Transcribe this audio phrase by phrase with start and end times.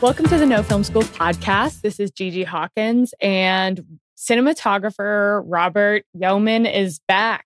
[0.00, 1.80] Welcome to the No Film School podcast.
[1.80, 7.44] This is GG Hawkins, and cinematographer Robert Yeoman is back.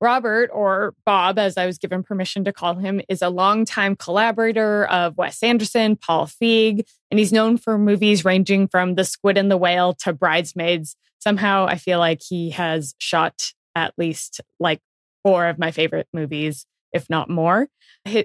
[0.00, 4.86] Robert, or Bob, as I was given permission to call him, is a longtime collaborator
[4.86, 9.50] of Wes Anderson, Paul Feig, and he's known for movies ranging from The Squid and
[9.50, 10.96] the Whale to Bridesmaids.
[11.18, 14.80] Somehow I feel like he has shot at least like
[15.22, 17.68] four of my favorite movies if not more.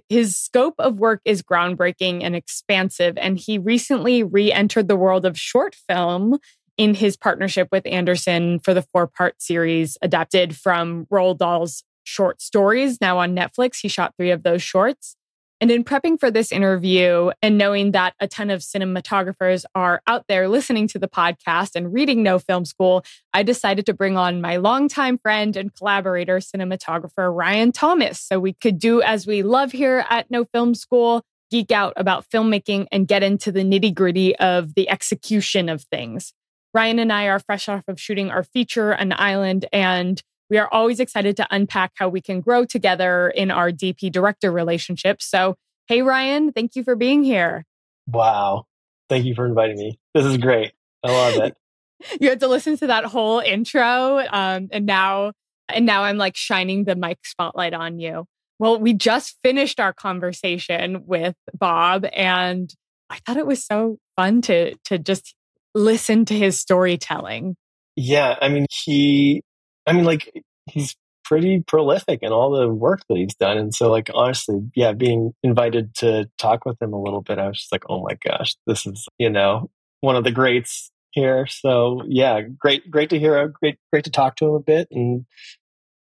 [0.09, 5.25] His scope of work is groundbreaking and expansive, and he recently re entered the world
[5.25, 6.37] of short film
[6.77, 12.41] in his partnership with Anderson for the four part series adapted from Roald Dahl's short
[12.41, 13.79] stories, now on Netflix.
[13.81, 15.15] He shot three of those shorts.
[15.59, 20.25] And in prepping for this interview and knowing that a ton of cinematographers are out
[20.27, 24.39] there listening to the podcast and reading No Film School, I decided to bring on
[24.39, 29.71] my longtime friend and collaborator, cinematographer Ryan Thomas, so we could do as we love
[29.71, 34.35] here at No Film School geek out about filmmaking and get into the nitty gritty
[34.35, 36.33] of the execution of things.
[36.73, 40.69] Ryan and I are fresh off of shooting our feature, An Island, and we are
[40.71, 45.21] always excited to unpack how we can grow together in our DP director relationship.
[45.21, 45.55] So,
[45.87, 47.65] hey, Ryan, thank you for being here.
[48.07, 48.65] Wow.
[49.09, 49.99] Thank you for inviting me.
[50.13, 50.71] This is great.
[51.03, 51.57] I love it.
[52.21, 54.19] you had to listen to that whole intro.
[54.19, 55.33] Um, and now,
[55.69, 58.25] and now I'm like shining the mic spotlight on you.
[58.59, 62.73] Well, we just finished our conversation with Bob and
[63.09, 65.33] I thought it was so fun to to just
[65.73, 67.55] listen to his storytelling.
[67.95, 69.43] Yeah, I mean, he
[69.87, 70.95] I mean, like he's
[71.27, 73.57] pretty prolific in all the work that he's done.
[73.57, 77.47] And so, like, honestly, yeah, being invited to talk with him a little bit, I
[77.47, 79.69] was just like, oh my gosh, this is, you know,
[80.01, 81.45] one of the greats here.
[81.47, 83.37] So, yeah, great, great to hear.
[83.37, 84.87] Uh, great, great to talk to him a bit.
[84.91, 85.25] And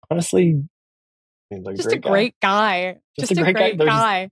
[0.09, 0.63] honestly,
[1.51, 2.93] like just a great guy.
[2.93, 2.99] guy.
[3.19, 4.29] Just, just, a great, great guy.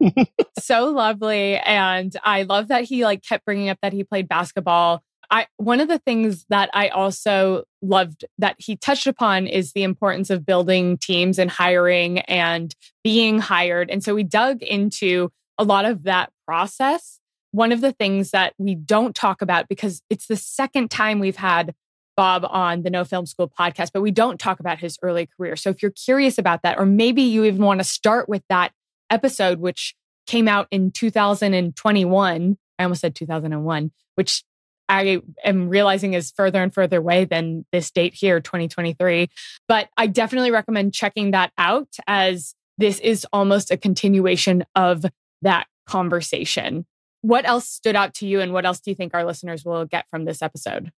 [0.00, 0.26] guy.
[0.58, 1.56] so lovely.
[1.56, 5.02] And I love that he like kept bringing up that he played basketball
[5.32, 9.82] I one of the things that I also loved that he touched upon is the
[9.82, 12.72] importance of building teams and hiring and
[13.02, 13.90] being hired.
[13.90, 17.18] And so we dug into a lot of that process.
[17.50, 21.36] One of the things that we don't talk about because it's the second time we've
[21.36, 21.74] had
[22.14, 25.56] Bob on the No Film School podcast, but we don't talk about his early career.
[25.56, 28.72] So if you're curious about that, or maybe you even want to start with that
[29.08, 29.94] episode, which
[30.26, 34.44] came out in 2021, I almost said 2001, which
[34.92, 39.30] I am realizing is further and further away than this date here, 2023.
[39.66, 45.06] But I definitely recommend checking that out as this is almost a continuation of
[45.40, 46.84] that conversation.
[47.22, 49.86] What else stood out to you, and what else do you think our listeners will
[49.86, 50.92] get from this episode?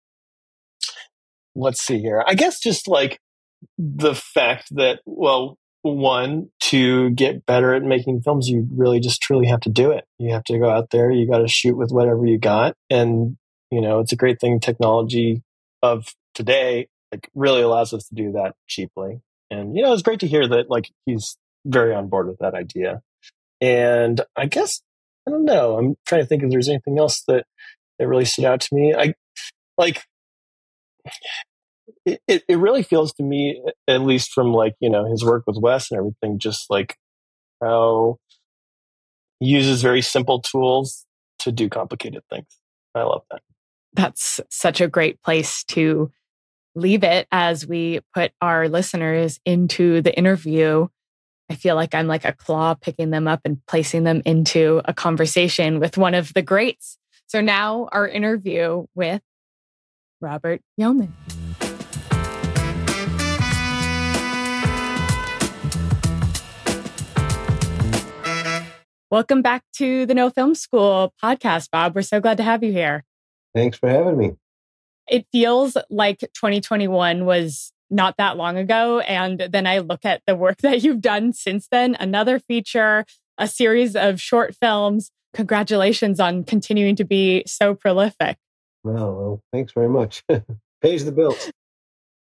[1.55, 2.25] Let's see here.
[2.27, 3.21] I guess just like
[3.77, 9.49] the fact that, well, one, to get better at making films, you really just truly
[9.49, 10.05] have to do it.
[10.19, 12.75] You have to go out there, you got to shoot with whatever you got.
[12.89, 13.37] And
[13.73, 15.43] you know, it's a great thing technology
[15.83, 19.23] of today like really allows us to do that cheaply.
[19.51, 22.55] And you know, it's great to hear that like he's very on board with that
[22.55, 23.01] idea.
[23.63, 24.83] And I guess
[25.27, 25.79] I don't know.
[25.79, 27.47] I'm trying to think if there's anything else that
[27.99, 28.95] that really stood out to me.
[28.95, 29.15] I
[29.79, 30.05] like
[32.05, 35.57] it, it, really feels to me, at least from like, you know, his work with
[35.57, 36.97] Wes and everything, just like
[37.61, 38.19] how
[39.41, 41.07] he uses very simple tools
[41.41, 42.47] to do complicated things.
[42.95, 43.41] I love that
[43.95, 46.11] that's such a great place to
[46.75, 50.89] leave it as we put our listeners into the interview.
[51.51, 54.95] I feel like I'm like a claw picking them up and placing them into a
[54.95, 56.97] conversation with one of the greats.
[57.27, 59.21] So now our interview with
[60.21, 61.13] Robert Yeoman.
[69.11, 71.95] Welcome back to the No Film School podcast, Bob.
[71.95, 73.05] We're so glad to have you here.
[73.55, 74.33] Thanks for having me.
[75.09, 79.01] It feels like 2021 was not that long ago.
[79.01, 83.05] And then I look at the work that you've done since then another feature,
[83.39, 85.11] a series of short films.
[85.35, 88.37] Congratulations on continuing to be so prolific.
[88.85, 90.25] Well, well thanks very much.
[90.83, 91.51] Pays the bills.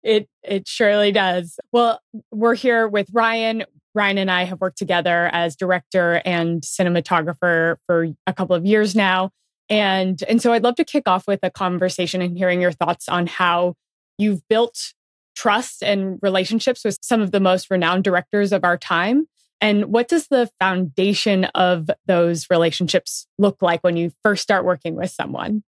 [0.04, 1.60] It it surely does.
[1.72, 2.00] Well,
[2.31, 3.66] we're here with Ryan.
[3.94, 8.96] Ryan and I have worked together as director and cinematographer for a couple of years
[8.96, 9.31] now.
[9.69, 13.10] And, and so I'd love to kick off with a conversation and hearing your thoughts
[13.10, 13.75] on how
[14.18, 14.94] you've built
[15.36, 19.28] trust and relationships with some of the most renowned directors of our time.
[19.60, 24.96] And what does the foundation of those relationships look like when you first start working
[24.96, 25.64] with someone?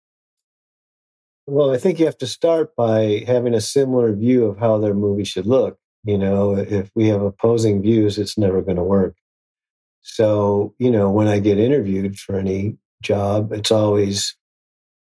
[1.47, 4.95] Well, I think you have to start by having a similar view of how their
[4.95, 5.79] movie should look.
[6.05, 9.17] You know, if we have opposing views, it's never going to work.
[10.01, 13.53] So, you know, when I get interviewed for any job.
[13.53, 14.37] It's always,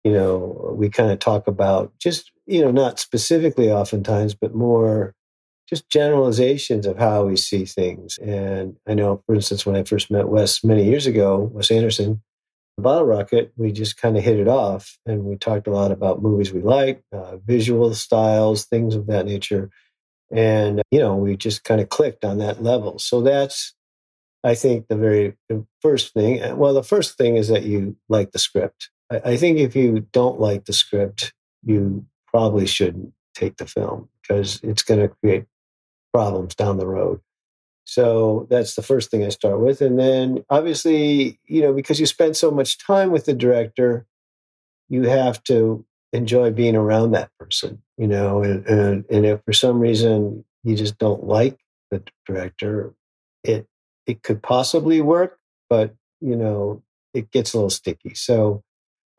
[0.04, 5.14] you know, we kind of talk about just, you know, not specifically oftentimes, but more
[5.70, 8.18] just generalizations of how we see things.
[8.18, 12.22] And I know, for instance, when I first met Wes many years ago, Wes Anderson,
[12.78, 16.22] Bottle Rocket, we just kind of hit it off and we talked a lot about
[16.22, 19.70] movies we like, uh, visual styles, things of that nature.
[20.34, 23.00] And, you know, we just kind of clicked on that level.
[23.00, 23.74] So that's,
[24.44, 25.36] I think, the very
[25.82, 26.42] first thing.
[26.42, 28.90] Uh, well, the first thing is that you like the script.
[29.12, 31.34] I, I think if you don't like the script,
[31.64, 35.46] you probably shouldn't take the film because it's going to create
[36.14, 37.22] problems down the road.
[37.84, 39.82] So that's the first thing I start with.
[39.82, 44.06] And then obviously, you know, because you spend so much time with the director,
[44.88, 49.54] you have to enjoy being around that person, you know, and, and, and if for
[49.54, 51.58] some reason you just don't like
[51.90, 52.94] the director,
[53.44, 53.68] it,
[54.06, 55.40] it could possibly work,
[55.70, 56.84] but, you know,
[57.14, 58.14] it gets a little sticky.
[58.16, 58.64] So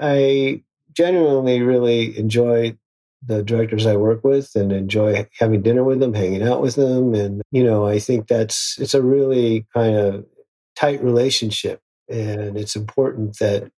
[0.00, 0.62] I
[0.94, 2.76] genuinely really enjoy
[3.24, 7.14] the directors I work with and enjoy having dinner with them, hanging out with them.
[7.14, 10.26] And, you know, I think that's, it's a really kind of
[10.74, 11.80] tight relationship.
[12.08, 13.70] And it's important that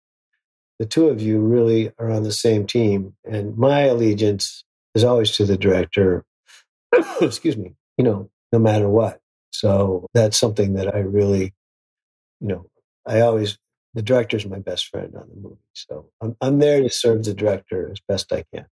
[0.79, 3.15] the two of you really are on the same team.
[3.25, 4.65] And my allegiance
[4.95, 6.25] is always to the director,
[7.21, 9.22] excuse me, you know, no matter what.
[9.53, 11.55] So that's something that I really,
[12.41, 12.67] you know,
[13.07, 13.59] I always,
[13.95, 15.57] the director's my best friend on the movie.
[15.75, 18.67] So I'm, I'm there to serve the director as best I can.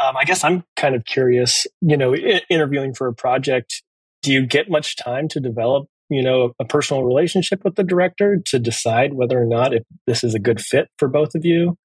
[0.00, 3.82] Um, I guess I'm kind of curious, you know, I- interviewing for a project,
[4.22, 8.38] do you get much time to develop, you know, a personal relationship with the director
[8.46, 11.76] to decide whether or not if this is a good fit for both of you?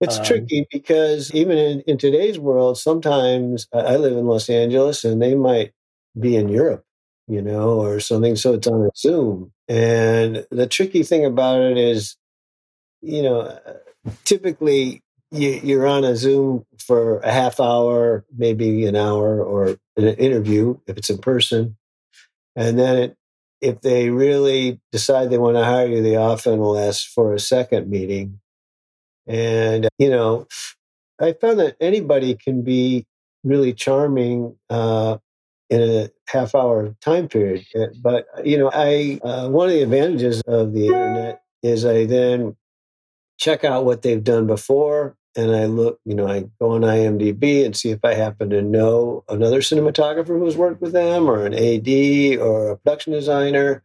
[0.00, 5.04] It's um, tricky because even in, in today's world, sometimes I live in Los Angeles
[5.04, 5.72] and they might
[6.20, 6.84] be in Europe,
[7.26, 8.36] you know, or something.
[8.36, 9.52] So it's on a Zoom.
[9.68, 12.16] And the tricky thing about it is,
[13.00, 13.58] you know,
[14.24, 20.08] typically you, are on a Zoom for a half hour, maybe an hour, or an
[20.14, 21.76] interview if it's in person.
[22.56, 23.16] And then it,
[23.60, 27.40] if they really decide they want to hire you, they often will ask for a
[27.40, 28.40] second meeting.
[29.26, 30.46] And, you know,
[31.20, 33.06] I found that anybody can be
[33.44, 35.18] really charming uh,
[35.70, 37.64] in a half hour time period.
[37.74, 42.06] Uh, but, you know, I, uh, one of the advantages of the internet is I
[42.06, 42.56] then
[43.38, 47.64] check out what they've done before and I look, you know, I go on IMDb
[47.64, 51.54] and see if I happen to know another cinematographer who's worked with them or an
[51.54, 53.84] AD or a production designer.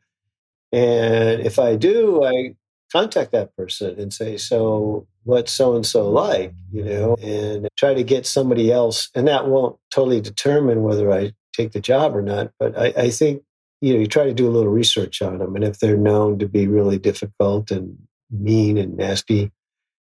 [0.71, 2.55] And if I do, I
[2.91, 7.93] contact that person and say, so what's so and so like, you know, and try
[7.93, 9.09] to get somebody else.
[9.13, 12.51] And that won't totally determine whether I take the job or not.
[12.59, 13.43] But I, I think,
[13.81, 15.55] you know, you try to do a little research on them.
[15.55, 17.97] And if they're known to be really difficult and
[18.31, 19.51] mean and nasty,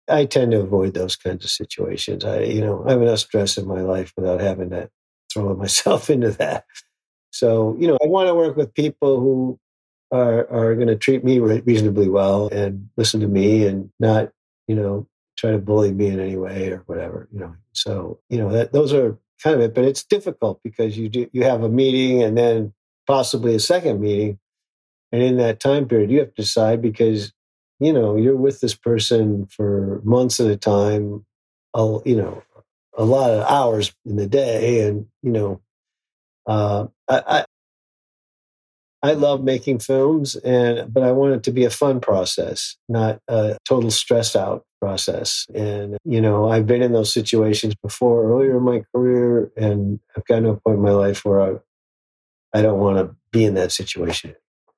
[0.09, 2.23] I tend to avoid those kinds of situations.
[2.23, 4.89] I, you know, I have enough stress in my life without having to
[5.31, 6.65] throw myself into that.
[7.31, 9.59] So, you know, I want to work with people who
[10.11, 14.31] are are going to treat me reasonably well and listen to me and not,
[14.67, 15.07] you know,
[15.37, 17.27] try to bully me in any way or whatever.
[17.31, 19.73] You know, so you know that those are kind of it.
[19.75, 22.73] But it's difficult because you do you have a meeting and then
[23.07, 24.39] possibly a second meeting,
[25.11, 27.33] and in that time period, you have to decide because
[27.79, 31.25] you know you're with this person for months at a time
[32.05, 32.43] you know
[32.97, 35.61] a lot of hours in the day and you know
[36.47, 37.45] uh, I, I
[39.03, 43.19] I love making films and but I want it to be a fun process, not
[43.27, 45.45] a total stress out process.
[45.53, 50.25] And you know, I've been in those situations before earlier in my career and I've
[50.25, 51.55] gotten to a point in my life where I
[52.53, 54.35] I don't want to be in that situation.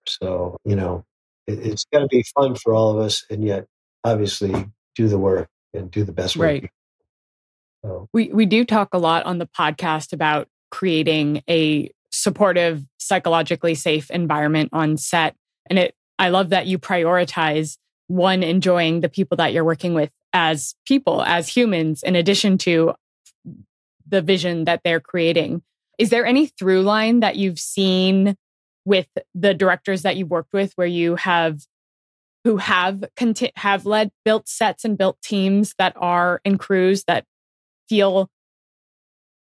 [0.08, 1.06] So, you know,
[1.48, 3.68] it, has got to be fun for all of us, and yet
[4.04, 6.46] obviously do the work and do the best work.
[6.46, 6.70] Right.
[7.84, 8.10] So.
[8.14, 14.12] We we do talk a lot on the podcast about creating a supportive, psychologically safe
[14.12, 15.36] environment on set,
[15.70, 15.96] and it.
[16.18, 17.78] I love that you prioritize
[18.10, 22.94] one enjoying the people that you're working with as people, as humans, in addition to
[24.08, 25.62] the vision that they're creating.
[26.00, 28.36] Is there any through line that you've seen
[28.84, 31.60] with the directors that you've worked with where you have
[32.46, 37.26] who have conti- have led built sets and built teams that are in crews that
[37.88, 38.30] feel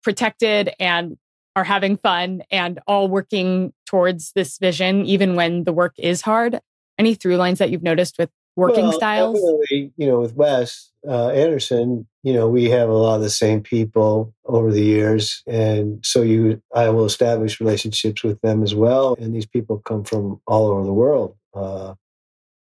[0.03, 1.17] protected and
[1.55, 6.59] are having fun and all working towards this vision even when the work is hard
[6.99, 9.39] any through lines that you've noticed with working well, styles
[9.71, 13.61] you know with wes uh, anderson you know we have a lot of the same
[13.61, 19.15] people over the years and so you i will establish relationships with them as well
[19.21, 21.95] and these people come from all over the world uh,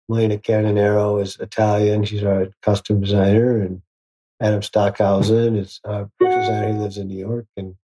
[0.09, 2.03] Milena Canonero is Italian.
[2.03, 3.61] She's our costume designer.
[3.61, 3.81] And
[4.41, 6.73] Adam Stockhausen is our designer.
[6.73, 7.47] He lives in New York.
[7.55, 7.75] And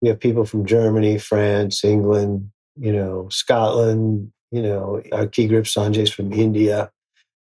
[0.00, 5.64] we have people from Germany, France, England, you know, Scotland, you know, our key grip
[5.64, 6.90] Sanjay's from India.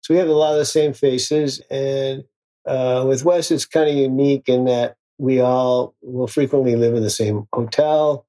[0.06, 1.60] So we have a lot of the same faces.
[1.68, 2.22] And
[2.64, 7.02] uh, with Wes, it's kind of unique in that we all will frequently live in
[7.02, 8.24] the same hotel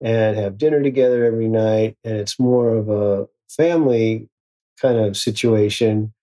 [0.00, 1.96] and have dinner together every night.
[2.04, 4.28] And it's more of a family
[4.80, 6.14] kind of situation,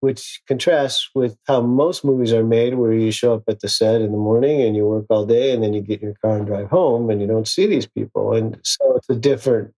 [0.00, 4.00] which contrasts with how most movies are made, where you show up at the set
[4.00, 6.38] in the morning and you work all day and then you get in your car
[6.38, 8.32] and drive home and you don't see these people.
[8.32, 9.74] And so it's a different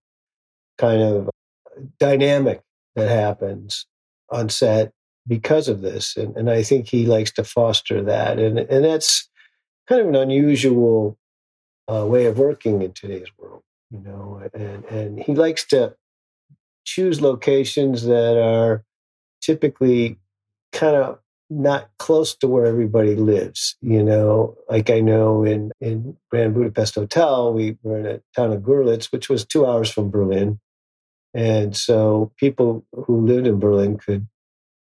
[0.77, 1.29] kind of
[1.99, 2.61] dynamic
[2.95, 3.85] that happens
[4.31, 4.91] on set
[5.27, 6.15] because of this.
[6.17, 8.39] And, and I think he likes to foster that.
[8.39, 9.29] And, and that's
[9.87, 11.17] kind of an unusual
[11.91, 15.95] uh, way of working in today's world, you know, and, and he likes to
[16.85, 18.83] choose locations that are
[19.41, 20.17] typically
[20.71, 23.75] kind of not close to where everybody lives.
[23.81, 28.51] You know, like I know in, in Grand Budapest Hotel, we were in a town
[28.51, 30.59] of Görlitz, which was two hours from Berlin.
[31.35, 34.25] And so people who lived in Berlin could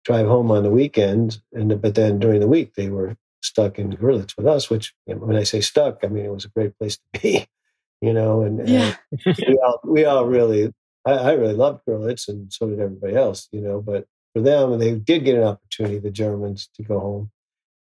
[0.04, 3.94] drive home on the weekends, and but then during the week they were stuck in
[3.94, 4.70] Görlitz with us.
[4.70, 7.22] Which you know, when I say stuck, I mean it was a great place to
[7.22, 7.48] be.
[8.04, 8.96] You know, and, yeah.
[9.28, 10.74] and we all we all really
[11.06, 13.48] I, I really loved Görlitz, and so did everybody else.
[13.52, 17.32] You know, but for them, they did get an opportunity, the Germans, to go home.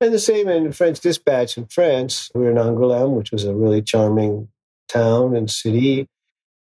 [0.00, 2.30] And the same in French Dispatch in France.
[2.34, 4.48] We were in Angoulême, which was a really charming
[4.88, 6.08] town and city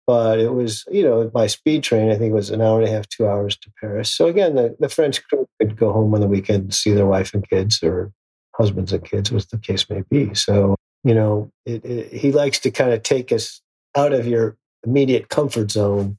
[0.09, 2.89] but it was, you know, by speed train, I think it was an hour and
[2.89, 4.11] a half, two hours to Paris.
[4.11, 7.05] So again, the, the French crew could go home on the weekend and see their
[7.05, 8.11] wife and kids or
[8.57, 10.33] husbands and kids, as the case may be.
[10.33, 13.61] So, you know, it, it, he likes to kind of take us
[13.95, 16.17] out of your immediate comfort zone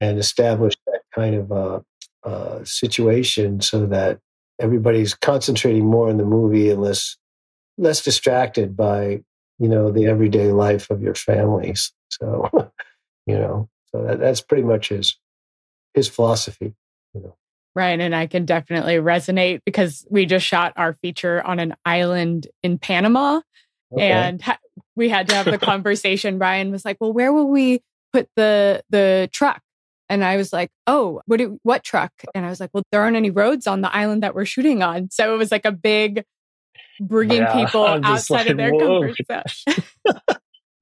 [0.00, 1.80] and establish that kind of uh,
[2.24, 4.18] uh, situation so that
[4.58, 7.18] everybody's concentrating more on the movie and less
[7.76, 9.20] less distracted by
[9.58, 11.92] you know the everyday life of your families.
[12.08, 12.48] So
[13.26, 15.16] you know so that, that's pretty much his
[15.94, 16.74] his philosophy
[17.14, 17.36] you know
[17.74, 22.46] right and i can definitely resonate because we just shot our feature on an island
[22.62, 23.40] in panama
[23.92, 24.10] okay.
[24.10, 24.58] and ha-
[24.96, 27.80] we had to have the conversation brian was like well where will we
[28.12, 29.62] put the the truck
[30.10, 33.00] and I was like, "Oh, what do, what truck?" And I was like, "Well, there
[33.00, 35.70] aren't any roads on the island that we're shooting on." So it was like a
[35.70, 36.24] big
[37.00, 40.22] bringing yeah, people outside like, of their comfort zone.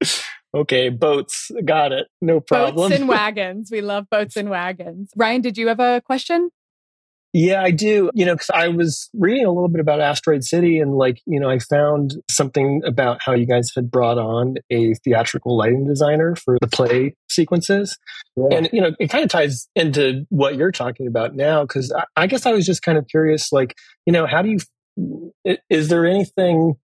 [0.53, 1.51] okay, boats.
[1.65, 2.07] Got it.
[2.21, 2.89] No problem.
[2.89, 3.69] Boats and wagons.
[3.71, 5.11] We love boats and wagons.
[5.15, 6.49] Ryan, did you have a question?
[7.31, 8.09] Yeah, I do.
[8.15, 11.39] You know, because I was reading a little bit about Asteroid City and, like, you
[11.39, 16.35] know, I found something about how you guys had brought on a theatrical lighting designer
[16.35, 17.99] for the play sequences.
[18.35, 18.57] Yeah.
[18.57, 22.05] And, you know, it kind of ties into what you're talking about now, because I,
[22.15, 23.77] I guess I was just kind of curious, like,
[24.07, 25.31] you know, how do you,
[25.69, 26.77] is there anything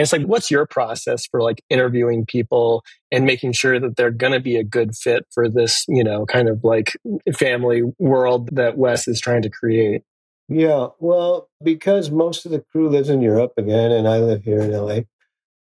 [0.00, 4.10] and it's like, what's your process for like interviewing people and making sure that they're
[4.10, 6.96] going to be a good fit for this, you know, kind of like
[7.36, 10.00] family world that Wes is trying to create?
[10.48, 14.60] Yeah, well, because most of the crew lives in Europe again, and I live here
[14.62, 15.00] in LA,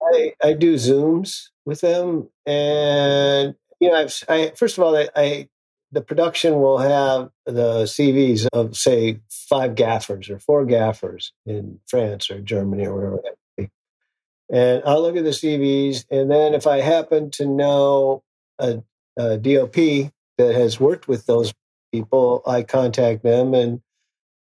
[0.02, 2.28] I, I do Zooms with them.
[2.44, 5.49] And, you know, I've, I, first of all, I, I
[5.90, 12.30] the production will have the CVs of, say, five gaffers or four gaffers in France
[12.30, 13.23] or Germany or wherever
[14.50, 16.05] and I'll look at the CVs.
[16.11, 18.23] And then if I happen to know
[18.59, 18.83] a,
[19.17, 19.75] a DOP
[20.38, 21.52] that has worked with those
[21.93, 23.55] people, I contact them.
[23.55, 23.81] And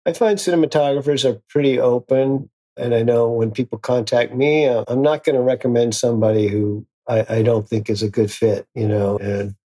[0.06, 2.50] I find cinematographers are pretty open.
[2.76, 6.86] And I know when people contact me, uh, I'm not going to recommend somebody who
[7.08, 9.18] I, I, don't think is a good fit, you know.
[9.18, 9.56] And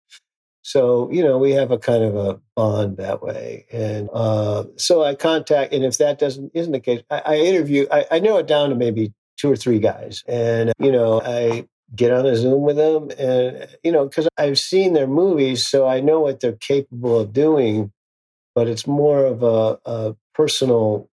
[0.64, 3.68] so, you know, we have a kind of a bond that way.
[3.72, 7.86] And uh, so I contact, and if that doesn't isn't the case, I, I interview.
[7.92, 10.24] I, I narrow it down to maybe two or three guys.
[10.26, 14.58] And, you know, I get on a Zoom with them and, you know, because I've
[14.58, 17.92] seen their movies, so I know what they're capable of doing,
[18.56, 21.10] but it's more of a, a personal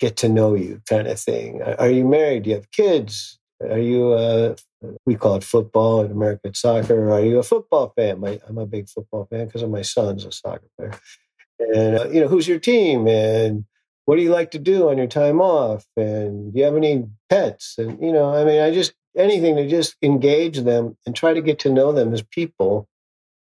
[0.00, 1.60] get to know you kind of thing.
[1.62, 2.44] Are you married?
[2.44, 3.38] Do you have kids?
[3.60, 4.56] Are you, uh,
[5.04, 7.10] we call it football in American soccer.
[7.10, 8.20] Are you a football fan?
[8.20, 10.98] My, I'm a big football fan because my son's a soccer player.
[11.58, 13.06] And, uh, you know, who's your team?
[13.06, 13.66] And,
[14.08, 15.84] what do you like to do on your time off?
[15.94, 17.74] And do you have any pets?
[17.76, 21.42] And, you know, I mean, I just, anything to just engage them and try to
[21.42, 22.88] get to know them as people.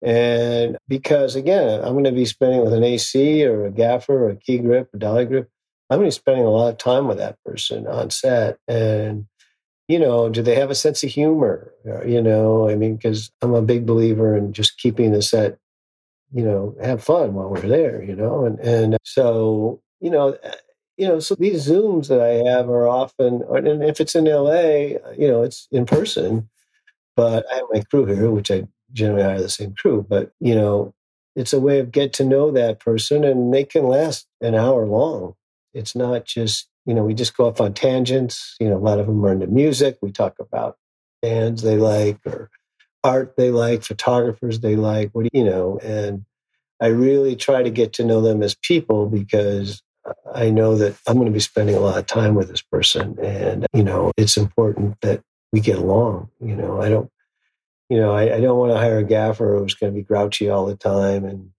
[0.01, 4.31] And because again, I'm going to be spending with an AC or a gaffer or
[4.31, 5.47] a key grip or dolly grip.
[5.91, 8.57] I'm going to be spending a lot of time with that person on set.
[8.67, 9.27] And,
[9.87, 11.71] you know, do they have a sense of humor?
[11.87, 15.59] Uh, you know, I mean, because I'm a big believer in just keeping the set
[16.33, 20.51] you know, have fun while we're there, you know, and and so you know, uh,
[20.97, 24.97] you know, so these Zooms that I have are often, and if it's in LA,
[24.97, 26.49] uh, you know, it's in person.
[27.15, 30.05] But I have my crew here, which I generally hire the same crew.
[30.07, 30.93] But you know,
[31.35, 34.85] it's a way of get to know that person, and they can last an hour
[34.85, 35.35] long.
[35.73, 38.55] It's not just you know we just go off on tangents.
[38.59, 39.97] You know, a lot of them are into music.
[40.01, 40.77] We talk about
[41.21, 42.49] bands they like or
[43.03, 45.11] art they like, photographers they like.
[45.13, 45.79] What do you know?
[45.83, 46.25] And
[46.81, 49.81] I really try to get to know them as people because
[50.33, 53.17] I know that I'm going to be spending a lot of time with this person.
[53.19, 55.21] And, you know, it's important that
[55.51, 56.29] we get along.
[56.39, 57.09] You know, I don't,
[57.89, 60.49] you know, I, I don't want to hire a gaffer who's going to be grouchy
[60.49, 61.51] all the time and,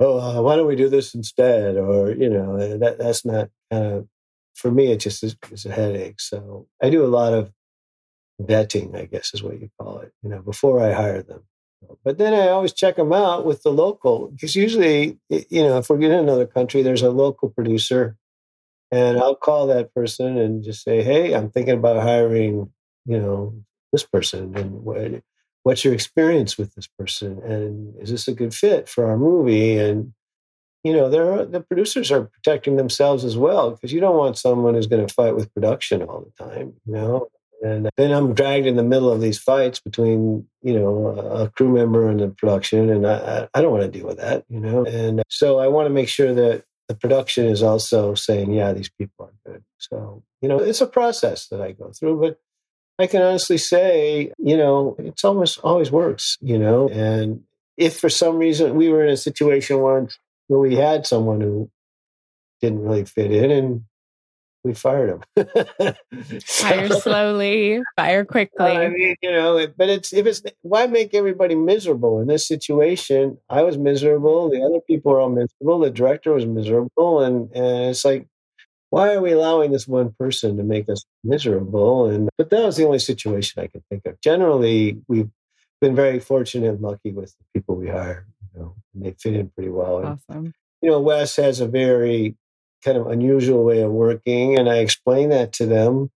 [0.00, 1.76] oh, uh, why don't we do this instead?
[1.76, 4.08] Or, you know, that, that's not kind of,
[4.54, 6.20] for me, it just is, is a headache.
[6.20, 7.52] So I do a lot of
[8.40, 11.42] vetting, I guess is what you call it, you know, before I hire them.
[12.04, 15.90] But then I always check them out with the local because usually, you know, if
[15.90, 18.16] we're getting in another country, there's a local producer,
[18.90, 22.72] and I'll call that person and just say, "Hey, I'm thinking about hiring,
[23.06, 23.54] you know,
[23.92, 25.22] this person, and what,
[25.64, 29.78] what's your experience with this person, and is this a good fit for our movie?"
[29.78, 30.12] And
[30.84, 34.74] you know, there the producers are protecting themselves as well because you don't want someone
[34.74, 36.74] who's going to fight with production all the time.
[36.86, 37.28] You know,
[37.62, 41.74] and then I'm dragged in the middle of these fights between, you know, a crew
[41.74, 42.90] member and the production.
[42.90, 44.84] And I, I don't want to deal with that, you know.
[44.84, 48.90] And so I want to make sure that the production is also saying, yeah, these
[48.90, 49.64] people are good.
[49.78, 52.38] So, you know, it's a process that I go through, but
[52.98, 56.88] I can honestly say, you know, it's almost always works, you know.
[56.88, 57.42] And
[57.76, 61.70] if for some reason we were in a situation once where we had someone who
[62.60, 63.84] didn't really fit in and
[64.66, 65.44] we fired him.
[66.44, 68.66] fire slowly, fire quickly.
[68.66, 73.38] I mean, you know, but it's if it's why make everybody miserable in this situation?
[73.48, 74.50] I was miserable.
[74.50, 75.78] The other people were all miserable.
[75.78, 78.26] The director was miserable, and and it's like,
[78.90, 82.06] why are we allowing this one person to make us miserable?
[82.10, 84.20] And but that was the only situation I could think of.
[84.20, 85.30] Generally, we've
[85.80, 88.26] been very fortunate and lucky with the people we hire.
[88.52, 89.98] You know, and they fit in pretty well.
[89.98, 90.18] Awesome.
[90.28, 92.36] And, you know, Wes has a very
[92.86, 94.56] kind of unusual way of working.
[94.56, 96.10] And I explain that to them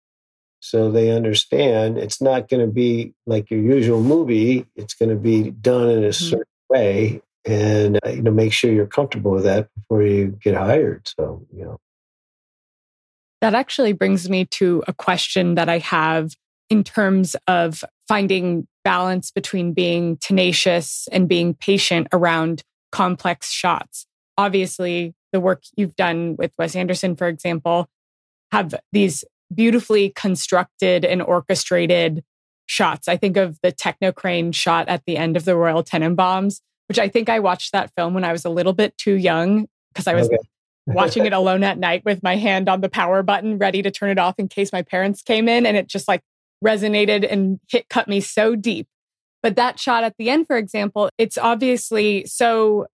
[0.59, 4.65] so they understand it's not going to be like your usual movie.
[4.75, 6.29] It's going to be done in a mm-hmm.
[6.29, 7.21] certain way.
[7.45, 11.07] And, uh, you know, make sure you're comfortable with that before you get hired.
[11.07, 11.79] So, you know.
[13.39, 16.33] That actually brings me to a question that I have
[16.69, 24.05] in terms of finding balance between being tenacious and being patient around complex shots.
[24.37, 27.87] Obviously, the work you've done with Wes Anderson, for example,
[28.51, 32.23] have these beautifully constructed and orchestrated
[32.65, 33.07] shots.
[33.07, 36.99] I think of the techno crane shot at the end of the Royal Tenenbaums, which
[36.99, 40.07] I think I watched that film when I was a little bit too young because
[40.07, 40.37] I was okay.
[40.87, 44.09] watching it alone at night with my hand on the power button, ready to turn
[44.09, 45.65] it off in case my parents came in.
[45.65, 46.21] And it just like
[46.63, 48.87] resonated and hit cut me so deep.
[49.43, 52.87] But that shot at the end, for example, it's obviously so,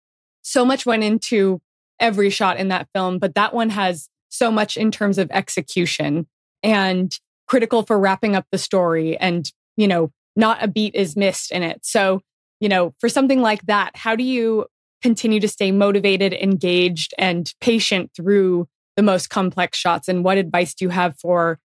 [0.42, 1.62] so much went into
[2.02, 6.28] every shot in that film, but that one has so much in terms of execution
[6.64, 9.18] and critical for wrapping up the story.
[9.18, 11.86] And, you know, not a beat is missed in it.
[11.86, 12.22] So,
[12.60, 14.66] you know, for something like that, how do you
[15.02, 20.08] continue to stay motivated, engaged, and patient through the most complex shots?
[20.08, 21.60] And what advice do you have for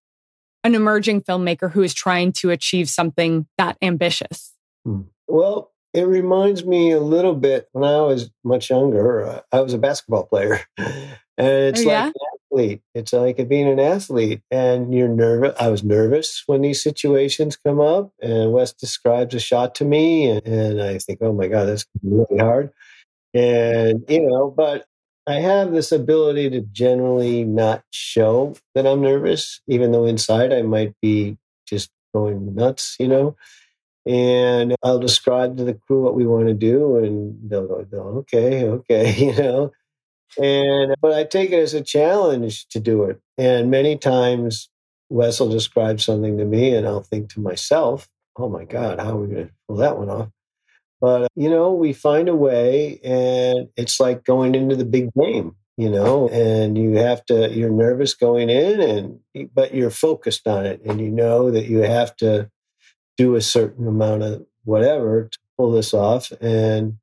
[0.63, 4.53] an emerging filmmaker who is trying to achieve something that ambitious?
[4.85, 5.01] Hmm.
[5.27, 9.25] Well, it reminds me a little bit when I was much younger.
[9.25, 12.13] Uh, I was a basketball player, and it's oh, like an
[12.51, 12.81] athlete.
[12.93, 15.55] It's like being an athlete, and you're nervous.
[15.59, 20.29] I was nervous when these situations come up, and Wes describes a shot to me,
[20.29, 22.71] and, and I think, "Oh my god, that's really hard."
[23.33, 24.85] And you know, but
[25.25, 30.61] I have this ability to generally not show that I'm nervous, even though inside I
[30.61, 33.35] might be just going nuts, you know
[34.07, 38.65] and I'll describe to the crew what we want to do, and they'll go, "Okay,
[38.65, 39.71] okay," you know.
[40.41, 43.19] And but I take it as a challenge to do it.
[43.37, 44.69] And many times,
[45.09, 49.11] Wes will describe something to me, and I'll think to myself, "Oh my God, how
[49.11, 50.29] are we going to pull that one off?"
[51.01, 55.09] But uh, you know, we find a way, and it's like going into the big
[55.13, 59.19] game you know and you have to you're nervous going in and
[59.53, 62.49] but you're focused on it and you know that you have to
[63.17, 66.31] do a certain amount of whatever to pull this off.
[66.39, 66.97] And,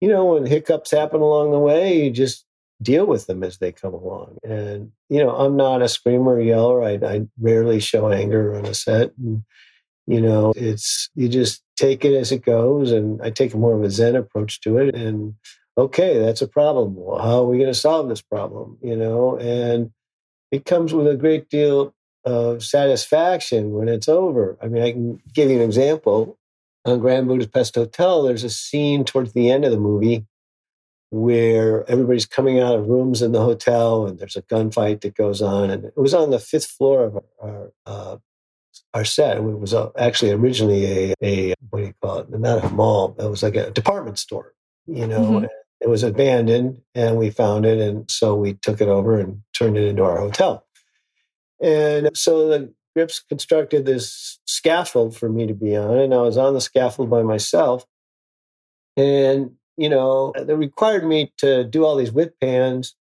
[0.00, 2.44] you know, when hiccups happen along the way, you just
[2.80, 4.38] deal with them as they come along.
[4.44, 6.82] And, you know, I'm not a screamer or yeller.
[6.82, 9.12] I, I rarely show anger on a set.
[9.18, 9.42] And,
[10.06, 12.92] You know, it's, you just take it as it goes.
[12.92, 14.94] And I take a more of a Zen approach to it.
[14.94, 15.34] And
[15.76, 16.94] okay, that's a problem.
[16.96, 18.78] Well, how are we going to solve this problem?
[18.80, 19.90] You know, and
[20.50, 24.58] it comes with a great deal of satisfaction when it's over.
[24.62, 26.38] I mean, I can give you an example.
[26.84, 30.26] On Grand Budapest Hotel, there's a scene towards the end of the movie
[31.10, 35.40] where everybody's coming out of rooms in the hotel and there's a gunfight that goes
[35.40, 35.70] on.
[35.70, 38.16] And it was on the fifth floor of our, uh,
[38.94, 39.38] our set.
[39.38, 42.30] It was uh, actually originally a, a, what do you call it?
[42.30, 43.16] Not a mall.
[43.18, 44.54] It was like a department store,
[44.86, 45.20] you know.
[45.20, 45.44] Mm-hmm.
[45.80, 47.78] It was abandoned and we found it.
[47.78, 50.66] And so we took it over and turned it into our hotel.
[51.62, 55.98] And so the Grips constructed this scaffold for me to be on.
[55.98, 57.84] And I was on the scaffold by myself.
[58.96, 62.96] And you know, they required me to do all these whip pans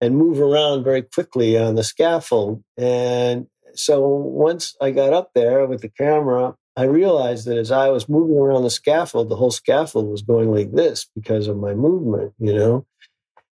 [0.00, 2.62] and move around very quickly on the scaffold.
[2.76, 7.90] And so once I got up there with the camera, I realized that as I
[7.90, 11.74] was moving around the scaffold, the whole scaffold was going like this because of my
[11.74, 12.86] movement, you know.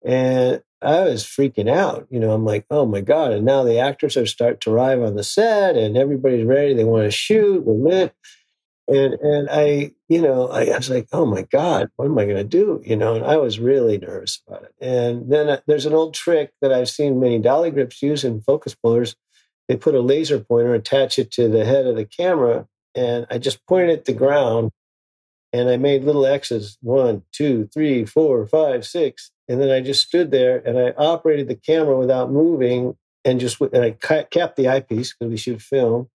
[0.06, 2.08] And I was freaking out.
[2.10, 3.32] You know, I'm like, oh my God.
[3.32, 6.74] And now the actors are starting to arrive on the set and everybody's ready.
[6.74, 7.64] They want to shoot.
[7.66, 8.12] We're
[8.88, 12.26] and and I, you know, I, I was like, oh my god, what am I
[12.26, 12.82] going to do?
[12.84, 14.74] You know, and I was really nervous about it.
[14.82, 18.42] And then uh, there's an old trick that I've seen many dolly grips use in
[18.42, 19.16] focus pullers.
[19.68, 23.38] They put a laser pointer, attach it to the head of the camera, and I
[23.38, 24.72] just pointed at the ground,
[25.54, 30.08] and I made little X's one, two, three, four, five, six, and then I just
[30.08, 34.70] stood there and I operated the camera without moving, and just and I capped the
[34.70, 36.10] eyepiece because we shoot film,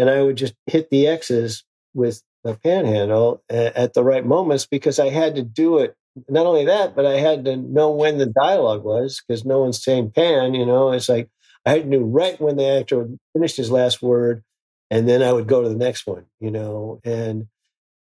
[0.00, 1.64] and I would just hit the X's
[1.94, 5.94] with the panhandle at the right moments because I had to do it.
[6.28, 9.82] Not only that, but I had to know when the dialogue was because no one's
[9.82, 10.52] saying pan.
[10.52, 11.30] You know, it's like
[11.64, 14.42] I had to know right when the actor finished his last word,
[14.90, 16.26] and then I would go to the next one.
[16.40, 17.46] You know, and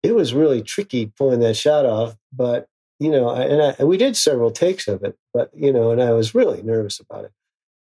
[0.03, 2.15] it was really tricky pulling that shot off.
[2.31, 5.17] But you know, and, I, and we did several takes of it.
[5.35, 7.33] But you know, and I was really nervous about it.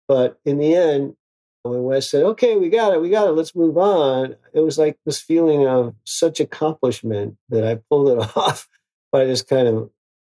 [0.06, 1.14] But in the end,
[1.62, 4.78] when Wes said, okay, we got it, we got it, let's move on, it was
[4.78, 8.68] like this feeling of such accomplishment that I pulled it off
[9.12, 9.90] by this kind of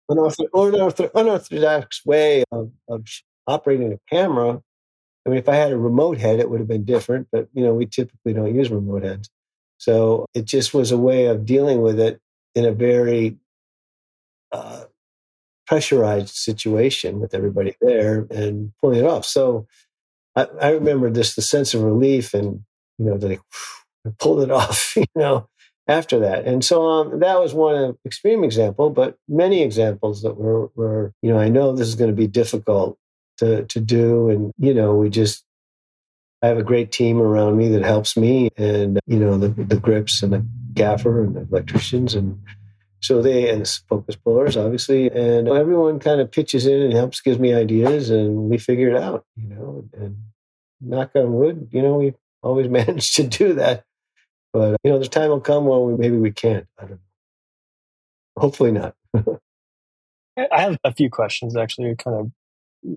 [0.09, 3.05] unorthodox, unorthodox way of, of
[3.45, 4.61] operating a camera.
[5.25, 7.63] I mean, if I had a remote head, it would have been different, but you
[7.63, 9.29] know, we typically don't use remote heads.
[9.77, 12.19] So it just was a way of dealing with it
[12.55, 13.37] in a very
[14.51, 14.85] uh,
[15.67, 19.25] pressurized situation with everybody there and pulling it off.
[19.25, 19.67] So
[20.35, 22.63] I, I remember this the sense of relief and
[22.97, 23.39] you know the
[24.07, 25.49] I pulled it off you know
[25.87, 30.69] after that and so um, that was one extreme example but many examples that were
[30.75, 32.97] were you know I know this is going to be difficult
[33.37, 35.43] to to do and you know we just
[36.41, 39.79] I have a great team around me that helps me and you know the the
[39.79, 42.39] grips and the gaffer and the electricians and
[42.99, 47.39] so they and focus pullers, obviously, and everyone kind of pitches in and helps, gives
[47.39, 49.25] me ideas, and we figure it out.
[49.35, 50.17] You know, and
[50.81, 53.83] knock on wood, you know, we always manage to do that.
[54.53, 56.65] But you know, the time will come when we, maybe we can't.
[56.77, 56.97] I don't know.
[58.37, 58.95] Hopefully not.
[59.15, 62.31] I have a few questions actually, kind of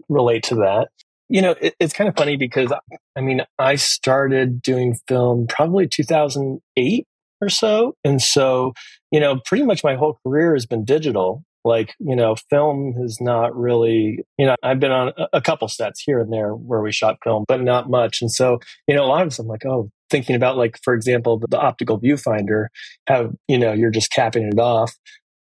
[0.09, 0.89] relate to that.
[1.29, 2.73] You know, it, it's kind of funny because
[3.17, 7.07] I mean, I started doing film probably 2008
[7.41, 7.95] or so.
[8.05, 8.73] And so,
[9.11, 11.43] you know, pretty much my whole career has been digital.
[11.65, 16.01] Like, you know, film has not really, you know, I've been on a couple sets
[16.01, 18.23] here and there where we shot film, but not much.
[18.23, 21.39] And so, you know, a lot of them like, oh, thinking about like, for example,
[21.39, 22.67] the, the optical viewfinder,
[23.07, 24.97] how, you know, you're just capping it off.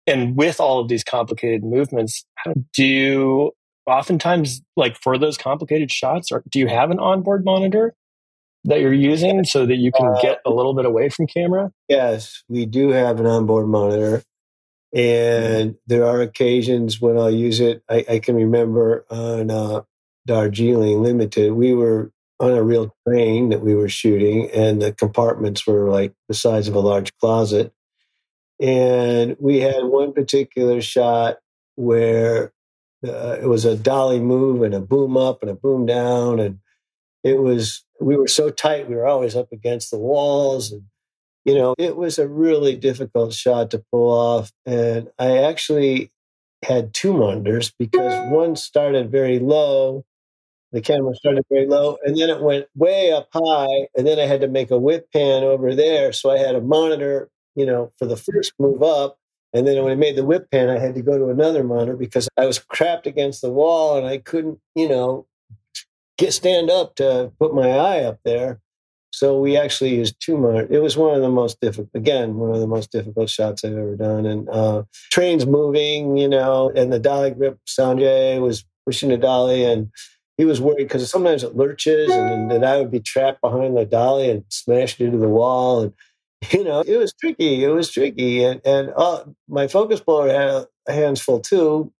[0.08, 2.24] And with all of these complicated movements,
[2.74, 3.52] do you
[3.87, 7.94] oftentimes like for those complicated shots, or do you have an onboard monitor?
[8.64, 11.73] That you're using so that you can uh, get a little bit away from camera?
[11.88, 14.23] Yes, we do have an onboard monitor.
[14.94, 17.83] And there are occasions when I'll use it.
[17.88, 19.83] I, I can remember on uh,
[20.27, 25.66] Darjeeling Limited, we were on a real train that we were shooting, and the compartments
[25.66, 27.73] were like the size of a large closet.
[28.61, 31.38] And we had one particular shot
[31.77, 32.53] where
[33.07, 36.40] uh, it was a dolly move and a boom up and a boom down.
[36.40, 36.59] And
[37.23, 40.82] it was we were so tight we were always up against the walls and
[41.44, 46.11] you know it was a really difficult shot to pull off and i actually
[46.64, 50.04] had two monitors because one started very low
[50.72, 54.24] the camera started very low and then it went way up high and then i
[54.24, 57.90] had to make a whip pan over there so i had a monitor you know
[57.98, 59.18] for the first move up
[59.52, 61.96] and then when i made the whip pan i had to go to another monitor
[61.96, 65.26] because i was trapped against the wall and i couldn't you know
[66.18, 68.61] get stand up to put my eye up there.
[69.11, 70.68] So we actually used two monitors.
[70.70, 73.72] It was one of the most difficult, again, one of the most difficult shots I've
[73.72, 74.26] ever done.
[74.26, 79.64] And uh, trains moving, you know, and the dolly grip, Sanjay was pushing the dolly
[79.64, 79.90] and
[80.37, 83.85] he was worried because sometimes it lurches and then I would be trapped behind the
[83.85, 85.83] dolly and smashed into the wall.
[85.83, 85.92] And,
[86.52, 87.64] you know, it was tricky.
[87.64, 88.44] It was tricky.
[88.44, 91.92] And, and uh, my focus puller had hands full too.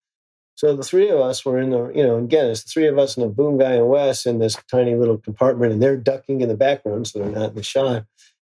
[0.59, 2.99] So the three of us were in the, you know, again, it's the three of
[2.99, 6.41] us and the boom guy and Wes in this tiny little compartment, and they're ducking
[6.41, 8.07] in the background, so they're not in the shot.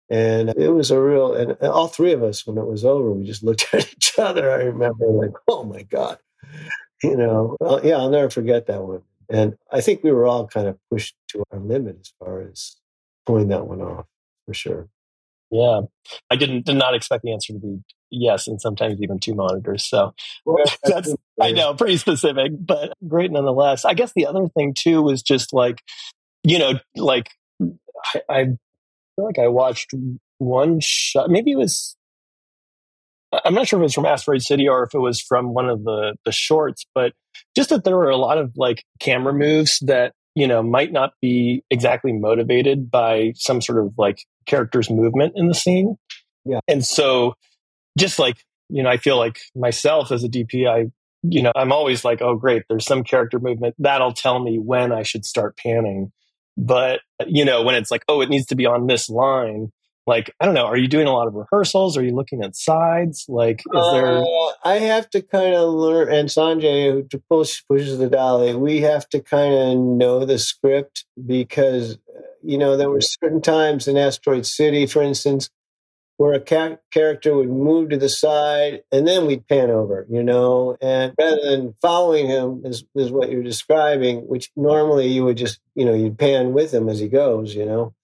[0.10, 3.24] And it was a real, and all three of us, when it was over, we
[3.24, 4.50] just looked at each other.
[4.50, 6.18] I remember, like, oh my God,
[7.04, 9.04] you know, yeah, I'll never forget that one.
[9.30, 12.78] And I think we were all kind of pushed to our limit as far as
[13.28, 14.08] pulling that one off,
[14.48, 14.90] for sure.
[15.52, 15.82] Yeah,
[16.32, 17.78] I didn't did not expect the answer to be
[18.12, 19.84] yes, and sometimes even two monitors.
[19.86, 20.14] So
[20.46, 23.86] Well, that's I know pretty specific, but great nonetheless.
[23.86, 25.82] I guess the other thing too was just like
[26.44, 28.44] you know like I, I
[29.16, 29.94] feel like I watched
[30.38, 31.30] one shot.
[31.30, 31.96] Maybe it was.
[33.46, 35.70] I'm not sure if it was from Asteroid City or if it was from one
[35.70, 37.14] of the the shorts, but
[37.56, 41.14] just that there were a lot of like camera moves that you know might not
[41.22, 45.98] be exactly motivated by some sort of like character's movement in the scene.
[46.46, 46.60] Yeah.
[46.68, 47.36] And so
[47.98, 50.92] just like, you know, I feel like myself as a DP, I,
[51.24, 54.92] you know, I'm always like, oh, great, there's some character movement that'll tell me when
[54.92, 56.12] I should start panning.
[56.58, 59.72] But, uh, you know, when it's like, oh, it needs to be on this line,
[60.08, 61.96] like, I don't know, are you doing a lot of rehearsals?
[61.96, 63.26] Are you looking at sides?
[63.28, 64.18] Like, is there.
[64.18, 68.56] Uh, I have to kind of learn, and Sanjay, who push pushes the dolly, eh,
[68.56, 73.42] we have to kind of know the script because, uh, you know, there were certain
[73.42, 75.50] times in Asteroid City, for instance,
[76.22, 80.22] where a ca- character would move to the side and then we'd pan over, you
[80.22, 85.38] know, and rather than following him is, is what you're describing, which normally you would
[85.38, 87.96] just, you know, you'd pan with him as he goes, you know.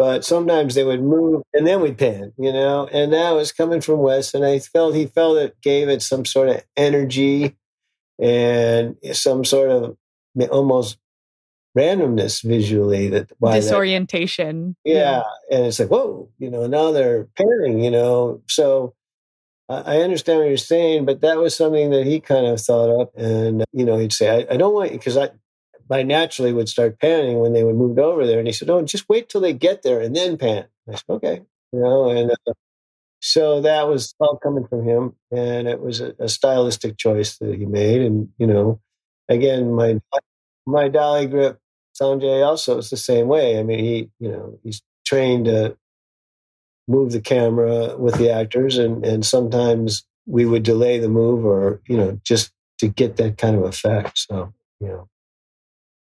[0.00, 3.80] But sometimes they would move and then we'd pan, you know, and that was coming
[3.80, 4.34] from Wes.
[4.34, 7.54] And I felt he felt it gave it some sort of energy
[8.18, 9.96] and some sort of
[10.50, 10.98] almost
[11.76, 14.76] randomness visually that why that- Disorientation.
[14.84, 15.22] yeah.
[15.50, 18.42] And it's like, whoa, you know, now they're pairing, you know.
[18.48, 18.94] So
[19.68, 23.00] I I understand what you're saying, but that was something that he kind of thought
[23.00, 23.12] up.
[23.16, 25.30] And, you know, he'd say, I, I don't want you, because I,
[25.90, 28.38] I naturally would start panning when they would move over there.
[28.38, 30.66] And he said, oh, just wait till they get there and then pan.
[30.88, 31.42] I said, okay.
[31.72, 32.52] You know, and uh,
[33.20, 35.14] so that was all coming from him.
[35.30, 38.02] And it was a, a stylistic choice that he made.
[38.02, 38.80] And, you know,
[39.28, 40.00] again, my,
[40.66, 41.59] my dolly grip
[42.00, 43.58] Sanjay also is the same way.
[43.58, 45.76] I mean, he, you know, he's trained to
[46.88, 51.80] move the camera with the actors, and and sometimes we would delay the move, or
[51.86, 54.18] you know, just to get that kind of effect.
[54.18, 55.08] So, you know,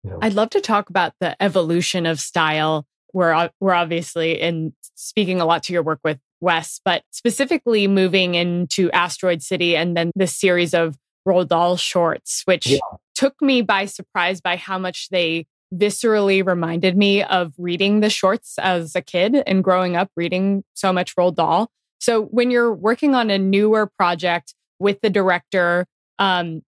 [0.02, 0.18] you know.
[0.20, 2.86] I'd love to talk about the evolution of style.
[3.12, 8.34] We're we're obviously in speaking a lot to your work with Wes, but specifically moving
[8.34, 10.96] into Asteroid City and then this series of
[11.26, 12.78] Roald Dahl shorts, which Yeah.
[13.14, 18.58] took me by surprise by how much they viscerally reminded me of reading the shorts
[18.58, 21.70] as a kid and growing up reading so much Roald Dahl.
[21.98, 25.86] So when you're working on a newer project with the director,
[26.18, 26.62] um,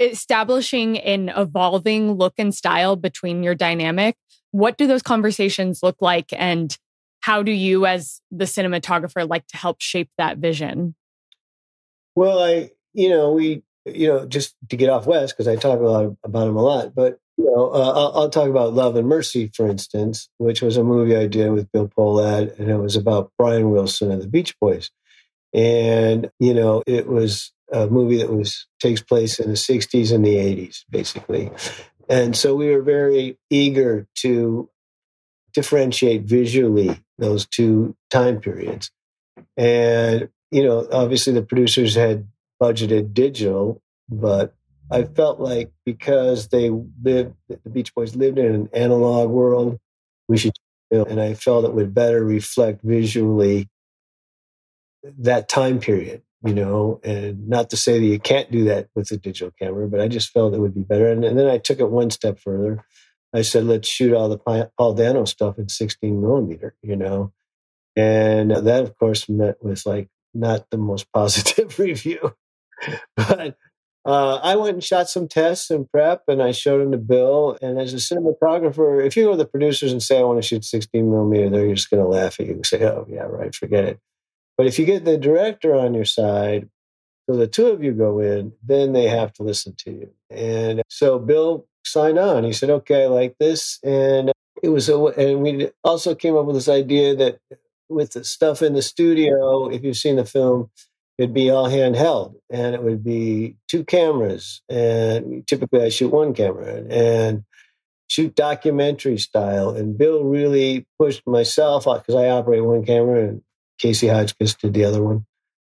[0.00, 4.16] establishing an evolving look and style between your dynamic,
[4.50, 6.32] what do those conversations look like?
[6.32, 6.76] And
[7.20, 10.94] how do you, as the cinematographer, like to help shape that vision?
[12.14, 15.80] Well, I, you know, we, you know, just to get off Wes because I talk
[15.80, 18.94] a lot about him a lot, but you know, uh, I'll, I'll talk about Love
[18.94, 22.76] and Mercy, for instance, which was a movie I did with Bill Pohlad, and it
[22.76, 24.90] was about Brian Wilson and the Beach Boys,
[25.52, 30.24] and you know, it was a movie that was takes place in the '60s and
[30.24, 31.50] the '80s, basically,
[32.08, 34.70] and so we were very eager to
[35.52, 38.92] differentiate visually those two time periods,
[39.56, 42.28] and you know, obviously the producers had
[42.62, 44.54] budgeted digital, but
[44.92, 49.78] I felt like because they lived, the Beach Boys lived in an analog world,
[50.28, 50.52] we should,
[50.90, 53.68] and I felt it would better reflect visually
[55.18, 59.10] that time period, you know, and not to say that you can't do that with
[59.10, 61.10] a digital camera, but I just felt it would be better.
[61.10, 62.84] And, and then I took it one step further.
[63.34, 67.32] I said, let's shoot all the Paul Dano stuff in 16 millimeter, you know,
[67.96, 72.34] and that, of course, met with like not the most positive review,
[73.16, 73.56] but
[74.04, 77.56] uh, I went and shot some tests and prep, and I showed them to Bill.
[77.62, 80.46] And as a cinematographer, if you go to the producers and say, I want to
[80.46, 83.54] shoot 16 millimeter, they're just going to laugh at you and say, oh, yeah, right,
[83.54, 84.00] forget it.
[84.56, 86.68] But if you get the director on your side,
[87.28, 90.10] so the two of you go in, then they have to listen to you.
[90.30, 92.42] And so Bill signed on.
[92.44, 93.78] He said, okay, I like this.
[93.84, 97.38] And it was a, and we also came up with this idea that
[97.88, 100.70] with the stuff in the studio, if you've seen the film,
[101.22, 104.60] it'd be all handheld and it would be two cameras.
[104.68, 107.44] And typically I shoot one camera and
[108.08, 109.70] shoot documentary style.
[109.70, 113.42] And Bill really pushed myself out because I operate one camera and
[113.78, 115.24] Casey Hodgkiss did the other one,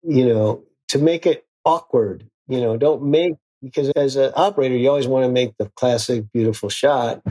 [0.03, 2.29] you know, to make it awkward.
[2.49, 6.25] You know, don't make, because as an operator, you always want to make the classic,
[6.33, 7.21] beautiful shot.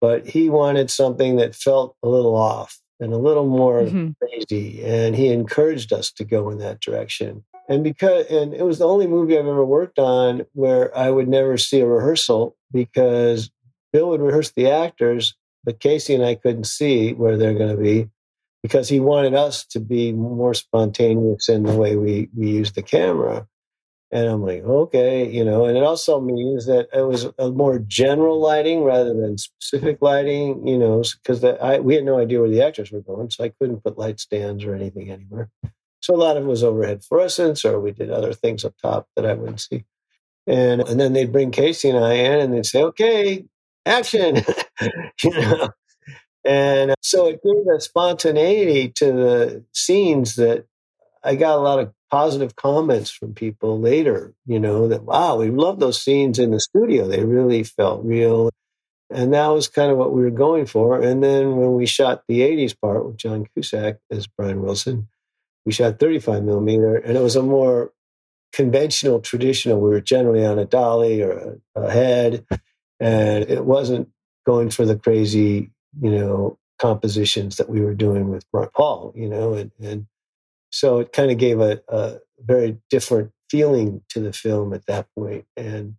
[0.00, 4.10] But he wanted something that felt a little off and a little more mm-hmm.
[4.20, 4.84] crazy.
[4.84, 7.44] And he encouraged us to go in that direction.
[7.68, 11.28] And because, and it was the only movie I've ever worked on where I would
[11.28, 13.50] never see a rehearsal because
[13.92, 17.82] Bill would rehearse the actors, but Casey and I couldn't see where they're going to
[17.82, 18.10] be
[18.62, 22.82] because he wanted us to be more spontaneous in the way we, we use the
[22.82, 23.46] camera.
[24.14, 27.80] And I'm like, okay, you know, and it also means that it was a more
[27.80, 31.42] general lighting rather than specific lighting, you know, because
[31.82, 34.64] we had no idea where the actors were going, so I couldn't put light stands
[34.64, 35.50] or anything anywhere.
[36.00, 39.08] So a lot of it was overhead fluorescence, or we did other things up top
[39.16, 39.84] that I wouldn't see.
[40.46, 43.46] And and then they'd bring Casey and I in, and they'd say, "Okay,
[43.86, 44.36] action,"
[45.24, 45.70] you know.
[46.44, 50.66] And uh, so it gave a spontaneity to the scenes that
[51.24, 55.50] I got a lot of positive comments from people later, you know, that, wow, we
[55.50, 57.08] love those scenes in the studio.
[57.08, 58.50] They really felt real.
[59.10, 61.02] And that was kind of what we were going for.
[61.02, 65.08] And then when we shot the 80s part with John Cusack as Brian Wilson,
[65.66, 67.92] we shot 35 millimeter, and it was a more
[68.52, 69.80] conventional, traditional.
[69.80, 72.46] We were generally on a dolly or a, a head,
[73.00, 74.08] and it wasn't
[74.46, 79.54] going for the crazy, you know, compositions that we were doing with Paul, you know,
[79.54, 80.06] and, and
[80.74, 85.06] so it kind of gave a, a very different feeling to the film at that
[85.16, 85.46] point.
[85.56, 85.94] And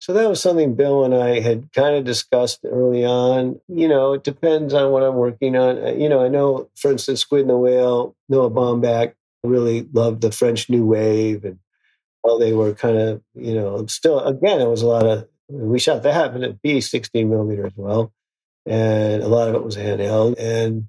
[0.00, 3.60] so that was something Bill and I had kind of discussed early on.
[3.68, 5.78] You know, it depends on what I'm working on.
[5.78, 10.22] Uh, you know, I know, for instance, Squid and the Whale, Noah Baumbach really loved
[10.22, 11.60] the French New Wave and
[12.24, 15.78] how they were kind of, you know, still, again, it was a lot of, we
[15.78, 18.12] shot that and it be 16 millimeter as well.
[18.66, 20.34] And a lot of it was handheld.
[20.36, 20.88] And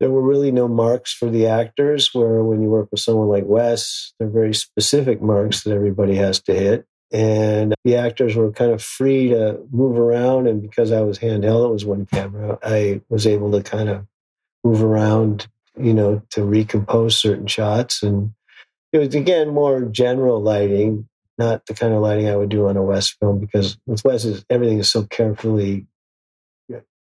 [0.00, 3.44] there were really no marks for the actors where when you work with someone like
[3.46, 6.86] wes they're very specific marks that everybody has to hit.
[7.12, 11.66] And the actors were kind of free to move around and because i was handheld
[11.66, 14.06] it was one camera i was able to kind of
[14.64, 15.46] move around
[15.78, 18.02] you know to recompose certain shots.
[18.02, 18.32] And
[18.92, 22.76] it was again more general lighting not the kind of lighting i would do on
[22.76, 25.86] a wes film because with wes everything is so carefully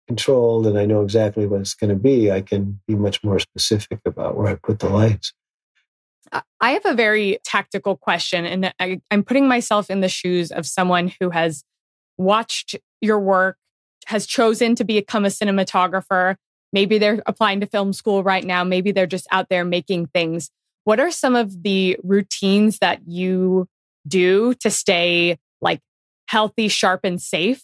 [0.06, 3.38] controlled and I know exactly what it's going to be, I can be much more
[3.38, 5.32] specific about where I put the lights.
[6.60, 10.66] I have a very tactical question, and I, am putting myself in the shoes of
[10.66, 11.62] someone who has
[12.16, 13.56] watched your work,
[14.06, 16.36] has chosen to become a cinematographer.
[16.72, 18.64] Maybe they're applying to film school right now.
[18.64, 20.50] Maybe they're just out there making things.
[20.84, 23.68] What are some of the routines that you
[24.08, 25.80] do to stay like
[26.26, 27.62] healthy, sharp, and safe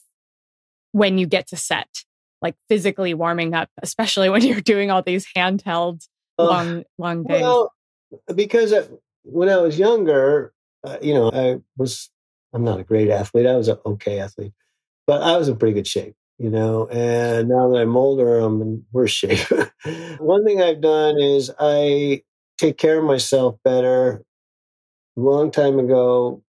[0.92, 2.04] when you get to set?
[2.42, 6.06] Like physically warming up, especially when you're doing all these handheld
[6.38, 7.42] long, uh, long days?
[7.42, 7.72] Well,
[8.34, 8.74] because
[9.22, 10.52] when I was younger,
[10.84, 12.10] uh, you know, I was,
[12.52, 13.46] I'm not a great athlete.
[13.46, 14.52] I was an okay athlete,
[15.06, 18.60] but I was in pretty good shape, you know, and now that I'm older, I'm
[18.62, 19.46] in worse shape.
[20.18, 22.22] One thing I've done is I
[22.58, 24.22] take care of myself better.
[25.16, 26.42] A long time ago,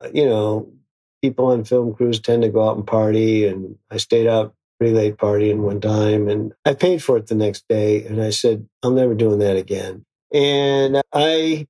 [0.00, 0.70] uh, you know,
[1.22, 5.16] people on film crews tend to go out and party, and I stayed up late
[5.16, 8.94] partying one time and I paid for it the next day and I said, I'm
[8.94, 10.04] never doing that again.
[10.32, 11.66] And I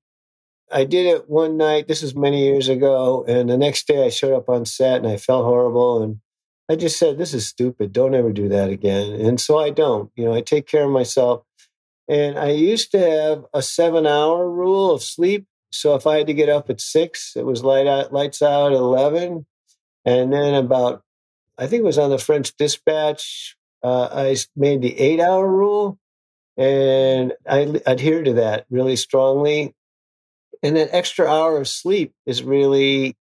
[0.71, 4.09] I did it one night, this is many years ago, and the next day I
[4.09, 6.19] showed up on set and I felt horrible and
[6.69, 7.91] I just said, This is stupid.
[7.91, 9.13] Don't ever do that again.
[9.13, 10.11] And so I don't.
[10.15, 11.43] You know, I take care of myself.
[12.07, 15.47] And I used to have a seven hour rule of sleep.
[15.71, 18.71] So if I had to get up at six, it was light out, lights out
[18.71, 19.45] at 11.
[20.05, 21.03] And then about
[21.59, 23.57] I think it was on the French Dispatch.
[23.83, 25.99] Uh, I made the eight hour rule
[26.57, 29.75] and I adhere to that really strongly.
[30.63, 33.17] And that extra hour of sleep is really,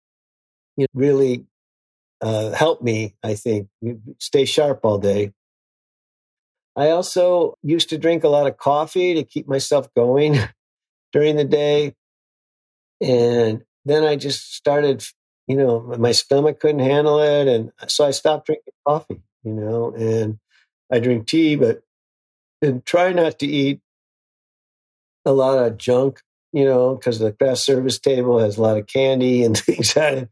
[0.94, 1.46] really
[2.20, 3.68] uh, helped me, I think,
[4.18, 5.32] stay sharp all day.
[6.76, 10.38] I also used to drink a lot of coffee to keep myself going
[11.12, 11.94] during the day.
[13.00, 15.04] And then I just started
[15.48, 17.48] you know, my stomach couldn't handle it.
[17.48, 20.38] And so I stopped drinking coffee, you know, and
[20.92, 21.82] I drink tea, but
[22.60, 23.80] and try not to eat
[25.24, 26.20] a lot of junk,
[26.52, 30.14] you know, because the craft service table has a lot of candy and things on
[30.14, 30.28] it.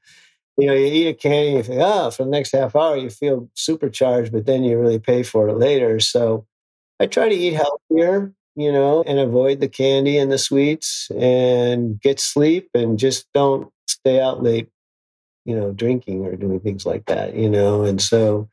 [0.58, 3.10] you know, you eat a candy you think, oh, for the next half hour, you
[3.10, 5.98] feel supercharged, but then you really pay for it later.
[6.00, 6.46] So
[7.00, 12.00] I try to eat healthier, you know, and avoid the candy and the sweets and
[12.00, 14.68] get sleep and just don't stay out late,
[15.46, 17.84] you know, drinking or doing things like that, you know.
[17.84, 18.50] And so,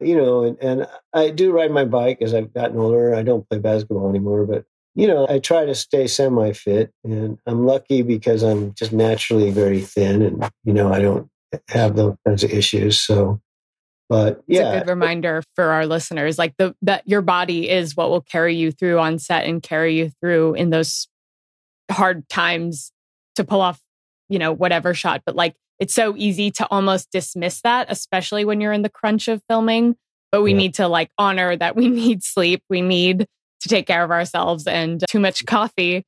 [0.00, 3.14] you know, and, and I do ride my bike as I've gotten older.
[3.14, 4.64] I don't play basketball anymore, but
[4.94, 9.50] you know, I try to stay semi fit and I'm lucky because I'm just naturally
[9.50, 11.28] very thin and, you know, I don't
[11.68, 12.98] have those kinds of issues.
[12.98, 13.40] So,
[14.08, 17.96] but yeah, it's a good reminder for our listeners, like the that your body is
[17.96, 21.06] what will carry you through on set and carry you through in those
[21.90, 22.90] hard times
[23.36, 23.80] to pull off,
[24.28, 25.22] you know, whatever shot.
[25.24, 29.26] But like, it's so easy to almost dismiss that, especially when you're in the crunch
[29.26, 29.96] of filming.
[30.30, 30.58] But we yeah.
[30.58, 33.26] need to like honor that we need sleep, we need
[33.62, 35.48] to take care of ourselves, and too much mm.
[35.48, 36.04] coffee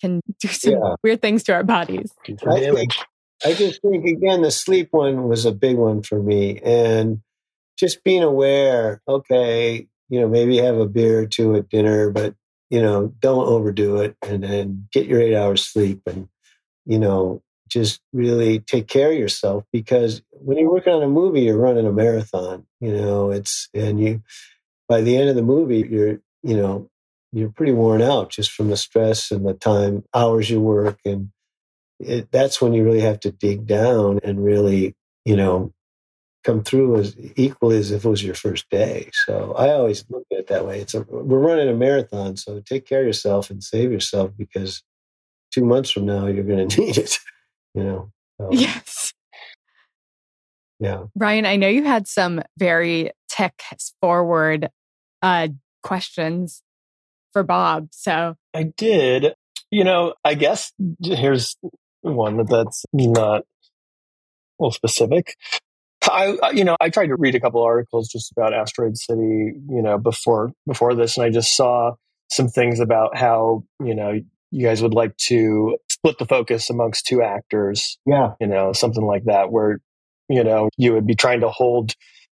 [0.00, 0.94] can do some yeah.
[1.02, 2.12] weird things to our bodies.
[2.28, 2.92] I think,
[3.44, 7.20] I just think again, the sleep one was a big one for me, and
[7.78, 9.00] just being aware.
[9.08, 12.34] Okay, you know, maybe have a beer or two at dinner, but
[12.70, 16.28] you know, don't overdo it, and then get your eight hours sleep, and
[16.84, 17.42] you know,
[17.72, 21.86] just really take care of yourself because when you're working on a movie, you're running
[21.86, 22.66] a marathon.
[22.80, 24.22] You know, it's and you
[24.88, 26.88] by the end of the movie, you're you know
[27.32, 31.30] you're pretty worn out just from the stress and the time hours you work and
[32.02, 34.94] it, that's when you really have to dig down and really,
[35.24, 35.72] you know,
[36.44, 39.10] come through as equally as if it was your first day.
[39.26, 40.80] So I always look at it that way.
[40.80, 44.82] It's a, we're running a marathon, so take care of yourself and save yourself because
[45.52, 47.18] two months from now you're going to need it.
[47.74, 48.12] You know.
[48.38, 49.12] So, yes.
[50.78, 51.04] Yeah.
[51.14, 53.62] Ryan, I know you had some very tech
[54.00, 54.68] forward
[55.22, 55.48] uh,
[55.82, 56.62] questions
[57.32, 57.88] for Bob.
[57.92, 59.34] So I did.
[59.70, 61.56] You know, I guess here's
[62.02, 63.44] one that's not
[64.58, 65.36] well specific.
[66.10, 69.82] I, you know, I tried to read a couple articles just about Asteroid City, you
[69.82, 71.92] know, before before this, and I just saw
[72.30, 74.20] some things about how you know
[74.50, 77.98] you guys would like to split the focus amongst two actors.
[78.04, 79.80] Yeah, you know, something like that, where
[80.28, 81.94] you know you would be trying to hold,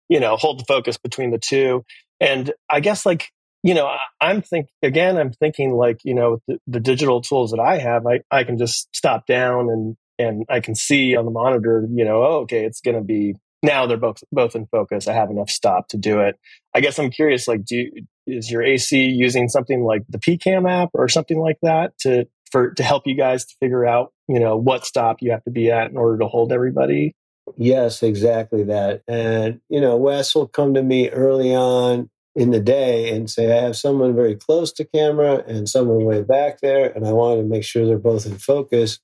[0.09, 1.83] you know, hold the focus between the two.
[2.19, 3.31] And I guess like
[3.63, 3.89] you know,
[4.19, 8.05] I'm think again, I'm thinking like, you know, the, the, digital tools that I have,
[8.05, 12.03] I, I can just stop down and, and I can see on the monitor, you
[12.03, 15.07] know, oh, okay, it's going to be now they're both, both in focus.
[15.07, 16.37] I have enough stop to do it.
[16.75, 20.69] I guess I'm curious, like, do you, is your AC using something like the PCAM
[20.69, 24.39] app or something like that to, for, to help you guys to figure out, you
[24.39, 27.15] know, what stop you have to be at in order to hold everybody?
[27.57, 29.01] Yes, exactly that.
[29.07, 33.51] And, you know, Wes will come to me early on in the day and say,
[33.51, 37.39] I have someone very close to camera and someone way back there, and I want
[37.39, 38.99] to make sure they're both in focus.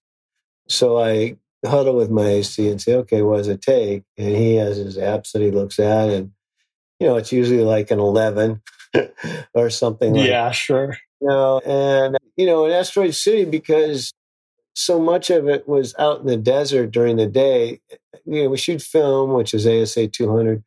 [0.67, 4.03] So I huddle with my AC and say, okay, what does it take?
[4.15, 6.31] And he has his apps that he looks at, and
[6.99, 8.61] you know, it's usually like an 11
[9.55, 10.97] or something like Yeah, sure.
[11.19, 14.13] You know, and, you know, in Asteroid City, because
[14.73, 17.81] so much of it was out in the desert during the day,
[18.25, 20.63] you know, we shoot film, which is ASA 200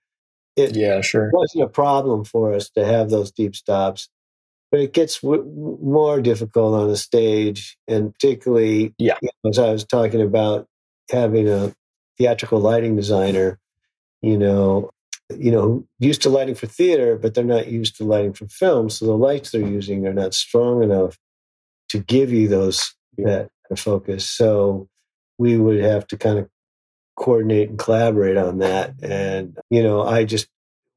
[0.54, 1.30] it yeah, sure.
[1.32, 4.10] wasn't a problem for us to have those deep stops.
[4.70, 9.16] But it gets w- more difficult on a stage, and particularly, yeah.
[9.22, 10.66] You know, as I was talking about
[11.10, 11.74] having a
[12.18, 13.58] theatrical lighting designer,
[14.20, 14.90] you know,
[15.34, 18.90] you know, used to lighting for theater, but they're not used to lighting for film.
[18.90, 21.16] So the lights they're using are not strong enough
[21.92, 24.28] to give you those that focus.
[24.28, 24.88] So
[25.38, 26.48] we would have to kind of
[27.16, 28.94] coordinate and collaborate on that.
[29.02, 30.48] And, you know, I just,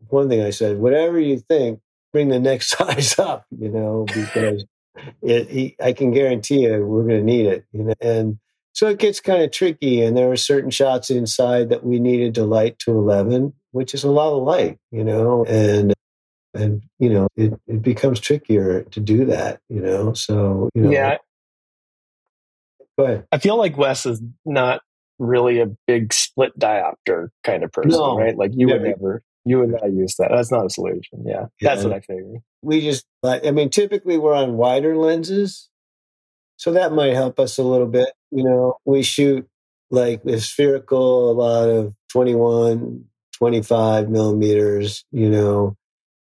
[0.08, 1.80] one thing I said, whatever you think,
[2.14, 4.66] bring the next size up, you know, because
[5.22, 7.66] it, he, I can guarantee you we're going to need it.
[7.72, 7.94] You know?
[8.02, 8.40] And
[8.74, 10.02] so it gets kind of tricky.
[10.02, 14.04] And there were certain shots inside that we needed to light to 11, which is
[14.04, 15.94] a lot of light, you know, and,
[16.56, 20.92] and, you know, it, it becomes trickier to do that, you know, so, you know.
[20.92, 21.18] Yeah.
[22.98, 23.26] Ahead.
[23.32, 24.82] I feel like Wes is not
[25.20, 28.38] really a big split diopter kind of person, no, right?
[28.38, 30.30] Like you would never, you would not use that.
[30.32, 31.24] That's not a solution.
[31.26, 31.70] Yeah, yeah.
[31.70, 32.40] that's what I figured.
[32.62, 35.70] We just, I mean, typically we're on wider lenses,
[36.58, 38.10] so that might help us a little bit.
[38.32, 39.48] You know, we shoot
[39.92, 43.06] like the spherical, a lot of 21,
[43.38, 45.76] 25 millimeters, you know,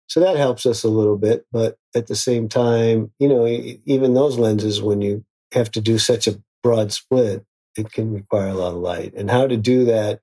[0.09, 1.45] so that helps us a little bit.
[1.51, 5.99] But at the same time, you know, even those lenses, when you have to do
[5.99, 7.45] such a broad split,
[7.77, 9.13] it can require a lot of light.
[9.15, 10.21] And how to do that,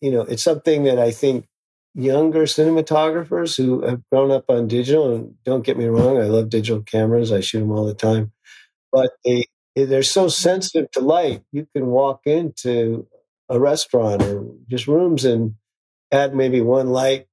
[0.00, 1.46] you know, it's something that I think
[1.94, 6.48] younger cinematographers who have grown up on digital, and don't get me wrong, I love
[6.48, 8.32] digital cameras, I shoot them all the time,
[8.92, 11.42] but they, eh, they're so sensitive to light.
[11.52, 13.06] You can walk into
[13.48, 15.54] a restaurant or just rooms and
[16.12, 17.26] add maybe one light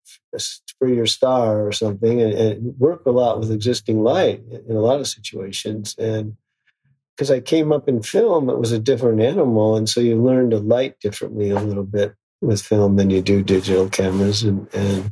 [0.79, 4.81] for your star or something and, and work a lot with existing light in a
[4.81, 5.95] lot of situations.
[5.97, 6.37] And
[7.15, 9.75] because I came up in film, it was a different animal.
[9.75, 13.41] And so you learn to light differently a little bit with film than you do
[13.41, 14.43] digital cameras.
[14.43, 15.11] And, and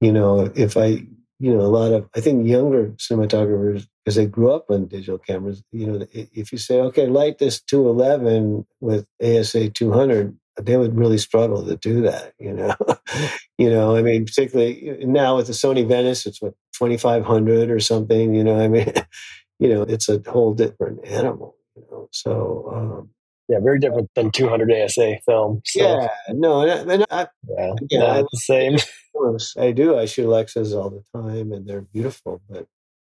[0.00, 1.06] you know, if I,
[1.38, 5.18] you know, a lot of, I think younger cinematographers, because they grew up on digital
[5.18, 10.36] cameras, you know, if you say, okay, light this 211 with ASA 200,
[10.66, 12.74] they would really struggle to do that, you know.
[13.58, 18.34] you know, I mean, particularly now with the Sony Venice, it's what, 2500 or something,
[18.34, 18.92] you know, I mean,
[19.58, 22.08] you know, it's a whole different animal, you know.
[22.12, 23.10] So, um,
[23.48, 25.60] yeah, very different than 200 ASA film.
[25.64, 25.80] So.
[25.82, 28.78] Yeah, no, and I, and I yeah, yeah, not the same.
[29.58, 29.98] I do.
[29.98, 32.66] I shoot Alexas all the time, and they're beautiful, but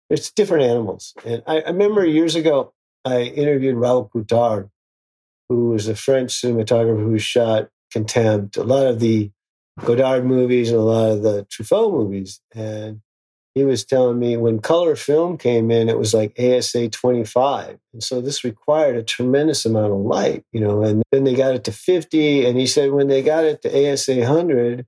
[0.09, 1.13] it's different animals.
[1.25, 2.73] And I, I remember years ago,
[3.03, 4.69] I interviewed Raoul Coutard,
[5.49, 9.31] who was a French cinematographer who shot Contempt, a lot of the
[9.85, 13.01] Godard movies and a lot of the Truffaut movies, and
[13.55, 17.79] he was telling me when color film came in, it was like ASA 25.
[17.91, 21.55] And so this required a tremendous amount of light, you know, and then they got
[21.55, 22.45] it to 50.
[22.45, 24.85] And he said when they got it to ASA 100,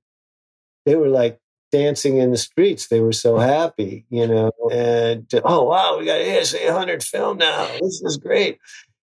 [0.85, 1.39] they were like
[1.71, 2.89] dancing in the streets.
[2.89, 7.65] They were so happy, you know, and oh, wow, we got ASA 100 film now.
[7.81, 8.59] This is great,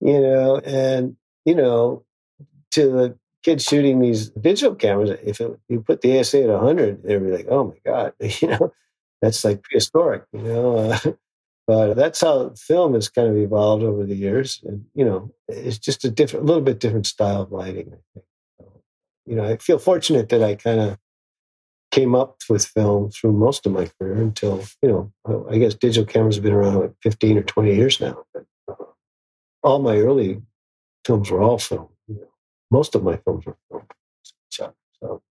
[0.01, 1.16] you know, and,
[1.47, 2.05] you know,
[2.72, 7.05] to the kids shooting these digital cameras, if it, you put the ASA at 100,
[7.05, 8.72] they'd be like, oh my God, you know,
[9.22, 10.76] that's like prehistoric, you know.
[10.76, 10.99] Uh,
[11.66, 15.78] but that's how film has kind of evolved over the years, and you know, it's
[15.78, 17.86] just a different, a little bit different style of lighting.
[17.86, 18.26] I think.
[18.59, 18.82] So,
[19.26, 20.99] you know, I feel fortunate that I kind of
[21.92, 26.05] came up with film through most of my career until you know, I guess digital
[26.05, 28.24] cameras have been around like 15 or 20 years now.
[28.34, 28.44] But
[29.62, 30.42] all my early
[31.07, 31.89] films were all film.
[32.09, 32.29] You know,
[32.71, 33.83] most of my films were film.
[34.51, 35.23] So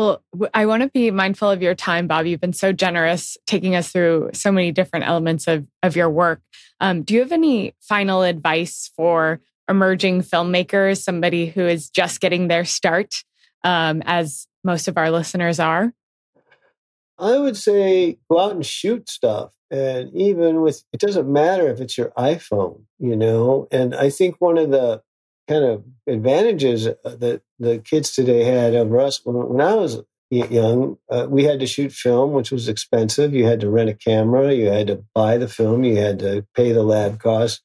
[0.00, 0.22] well,
[0.54, 2.24] I want to be mindful of your time, Bob.
[2.24, 6.40] You've been so generous taking us through so many different elements of, of your work.
[6.80, 12.48] Um, do you have any final advice for emerging filmmakers, somebody who is just getting
[12.48, 13.24] their start,
[13.62, 15.92] um, as most of our listeners are?
[17.18, 19.52] I would say go out and shoot stuff.
[19.70, 23.68] And even with, it doesn't matter if it's your iPhone, you know?
[23.70, 25.02] And I think one of the
[25.48, 30.96] kind of advantages uh, that the kids today had over us when, I was young.
[31.10, 33.34] Uh, we had to shoot film, which was expensive.
[33.34, 36.46] You had to rent a camera, you had to buy the film, you had to
[36.54, 37.62] pay the lab costs.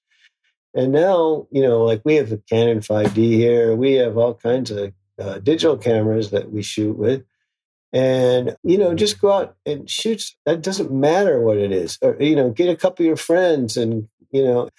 [0.74, 4.72] And now, you know, like we have the Canon 5D here, we have all kinds
[4.72, 7.24] of uh, digital cameras that we shoot with.
[7.94, 10.32] And, you know, just go out and shoot.
[10.46, 11.98] That doesn't matter what it is.
[12.02, 14.70] Or, you know, get a couple of your friends and, you know,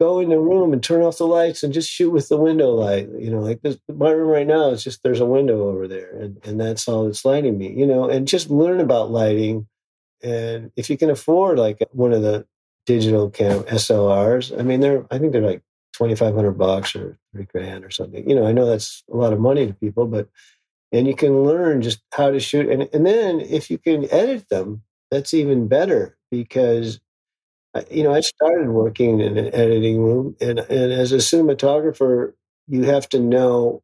[0.00, 2.70] go in the room and turn off the lights and just shoot with the window
[2.70, 3.08] light.
[3.18, 6.10] You know, like this, my room right now is just there's a window over there,
[6.18, 7.72] and and that's all that's lighting me.
[7.72, 9.66] You know, and just learn about lighting.
[10.22, 12.46] And if you can afford like one of the
[12.86, 17.18] digital cam SLRs, I mean, they're I think they're like twenty five hundred bucks or
[17.32, 18.28] three grand or something.
[18.28, 20.28] You know, I know that's a lot of money to people, but
[20.92, 24.48] and you can learn just how to shoot, and and then if you can edit
[24.48, 27.00] them, that's even better because
[27.74, 32.32] uh, you know, I started working in an editing room, and and as a cinematographer,
[32.66, 33.82] you have to know,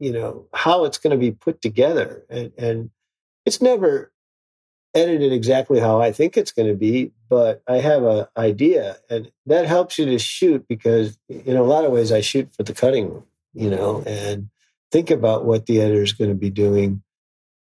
[0.00, 2.90] you know, how it's going to be put together, and and
[3.46, 4.12] it's never
[4.94, 9.30] edited exactly how I think it's going to be, but I have an idea, and
[9.46, 12.74] that helps you to shoot because in a lot of ways I shoot for the
[12.74, 14.50] cutting room, you know, and
[14.92, 17.02] think about what the editor is going to be doing.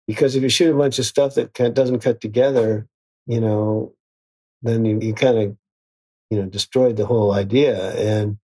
[0.07, 2.87] Because if you shoot a bunch of stuff that doesn't cut together,
[3.25, 3.93] you know,
[4.61, 5.57] then you, you kind of
[6.29, 7.93] you know destroyed the whole idea.
[7.95, 8.37] And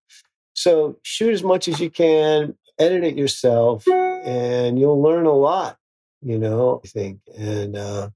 [0.54, 5.78] so shoot as much as you can edit it yourself and you'll learn a lot
[6.22, 7.20] you know i think.
[7.38, 8.10] And uh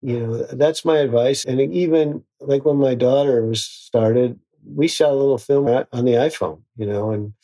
[0.00, 1.44] you know that's my advice.
[1.44, 6.12] And even like when my daughter was started we shot a little film on the
[6.12, 7.34] iphone you know and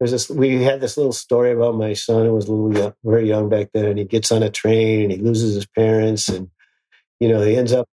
[0.00, 2.94] there's this we had this little story about my son who was a little young,
[3.04, 6.28] very young back then and he gets on a train and he loses his parents
[6.28, 6.50] and
[7.20, 7.88] you know he ends up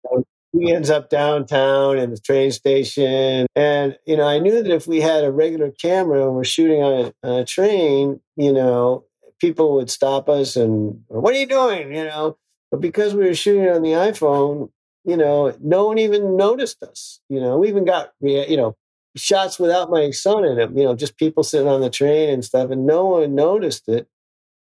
[0.59, 3.46] he ends up downtown in the train station.
[3.57, 6.82] And, you know, I knew that if we had a regular camera and we're shooting
[6.82, 9.05] on a, on a train, you know,
[9.40, 11.94] people would stop us and, what are you doing?
[11.94, 12.38] You know,
[12.70, 14.70] but because we were shooting on the iPhone,
[15.05, 17.20] you know, no one even noticed us.
[17.28, 18.76] You know, we even got, you know,
[19.17, 22.45] shots without my son in them, you know, just people sitting on the train and
[22.45, 24.09] stuff, and no one noticed it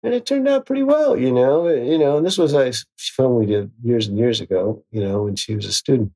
[0.05, 1.67] and it turned out pretty well, you know.
[1.67, 5.03] Eh, you know, and this was a film we did years and years ago, you
[5.03, 6.13] know, when she was a student.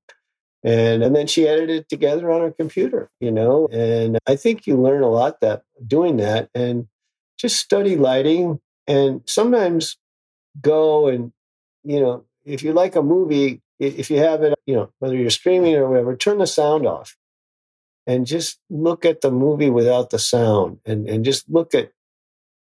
[0.63, 3.69] And and then she edited it together on her computer, you know.
[3.73, 6.87] And I think you learn a lot that doing that and
[7.39, 9.97] just study lighting and sometimes
[10.61, 11.33] go and
[11.85, 15.31] you know if you like a movie if you have it you know whether you're
[15.31, 17.17] streaming or whatever turn the sound off
[18.09, 21.93] and just look at the movie without the sound and, and just look at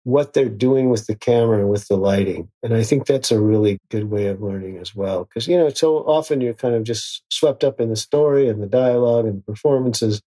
[0.04, 2.50] what they're doing with the camera and with the lighting.
[2.62, 5.24] And I think that's a really good way of learning as well.
[5.24, 8.62] Because, you know, so often you're kind of just swept up in the story and
[8.62, 10.22] the dialogue and the performances,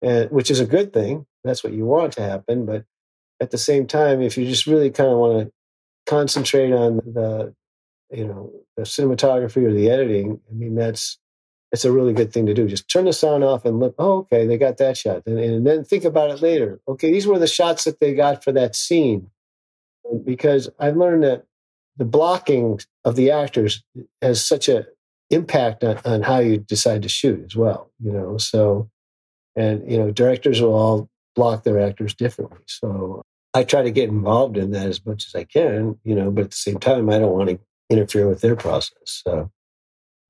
[0.00, 1.26] and, which is a good thing.
[1.44, 2.64] That's what you want to happen.
[2.64, 2.84] But
[3.40, 5.52] at the same time, if you just really kind of want to
[6.06, 7.54] concentrate on the,
[8.10, 11.18] you know, the cinematography or the editing, I mean, that's,
[11.72, 12.66] it's a really good thing to do.
[12.66, 15.22] Just turn the sound off and look, oh, okay, they got that shot.
[15.26, 16.80] And, and then think about it later.
[16.88, 19.30] Okay, these were the shots that they got for that scene.
[20.24, 21.44] Because I've learned that
[21.96, 23.84] the blocking of the actors
[24.20, 24.84] has such an
[25.30, 28.36] impact on, on how you decide to shoot as well, you know.
[28.38, 28.90] So,
[29.54, 32.58] and, you know, directors will all block their actors differently.
[32.66, 33.22] So
[33.54, 36.44] I try to get involved in that as much as I can, you know, but
[36.44, 38.96] at the same time, I don't want to interfere with their process.
[39.04, 39.50] So,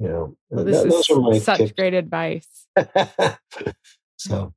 [0.01, 1.73] you know, well, this th- those are my such tips.
[1.73, 2.67] great advice.
[4.17, 4.53] so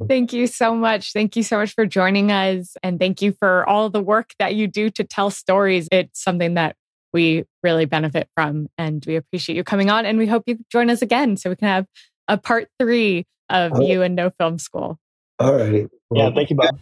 [0.08, 1.12] Thank you so much.
[1.12, 2.76] Thank you so much for joining us.
[2.82, 5.88] And thank you for all the work that you do to tell stories.
[5.92, 6.76] It's something that
[7.12, 8.68] we really benefit from.
[8.78, 10.06] And we appreciate you coming on.
[10.06, 11.86] And we hope you join us again so we can have
[12.28, 14.98] a part three of you and No Film School.
[15.38, 15.88] All right.
[16.08, 16.34] Well, yeah.
[16.34, 16.78] Thank you, Bob.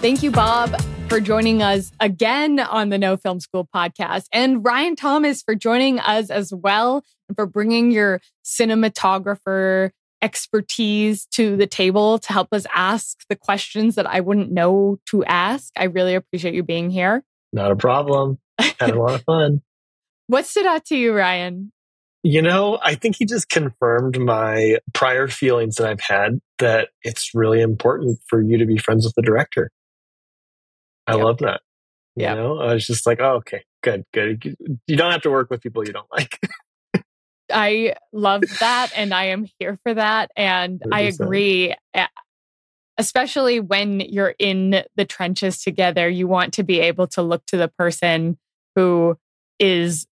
[0.00, 0.74] Thank you, Bob,
[1.10, 5.98] for joining us again on the No Film School podcast, and Ryan Thomas for joining
[6.00, 9.90] us as well, and for bringing your cinematographer
[10.22, 15.22] expertise to the table to help us ask the questions that I wouldn't know to
[15.26, 15.70] ask.
[15.76, 17.22] I really appreciate you being here.
[17.52, 18.38] Not a problem.
[18.58, 19.60] Had a lot of fun.
[20.28, 21.72] What stood out to you, Ryan?
[22.22, 27.34] You know, I think he just confirmed my prior feelings that I've had that it's
[27.34, 29.72] really important for you to be friends with the director.
[31.10, 31.60] I love that.
[32.16, 32.36] You yep.
[32.36, 34.56] know, I was just like, oh, okay, good, good.
[34.86, 36.38] You don't have to work with people you don't like.
[37.52, 38.92] I love that.
[38.96, 40.30] And I am here for that.
[40.36, 40.88] And 100%.
[40.92, 41.74] I agree.
[41.94, 42.06] Eh,
[42.98, 47.56] especially when you're in the trenches together, you want to be able to look to
[47.56, 48.38] the person
[48.76, 49.16] who
[49.58, 50.06] is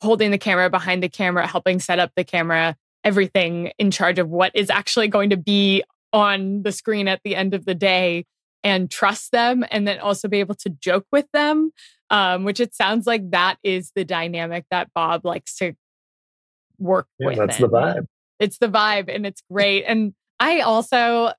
[0.00, 4.28] holding the camera, behind the camera, helping set up the camera, everything in charge of
[4.28, 8.24] what is actually going to be on the screen at the end of the day
[8.64, 11.72] and trust them and then also be able to joke with them
[12.10, 15.74] um, which it sounds like that is the dynamic that bob likes to
[16.82, 18.06] work yeah, with that's the vibe.
[18.38, 19.84] It's the vibe and it's great.
[19.84, 21.32] And i also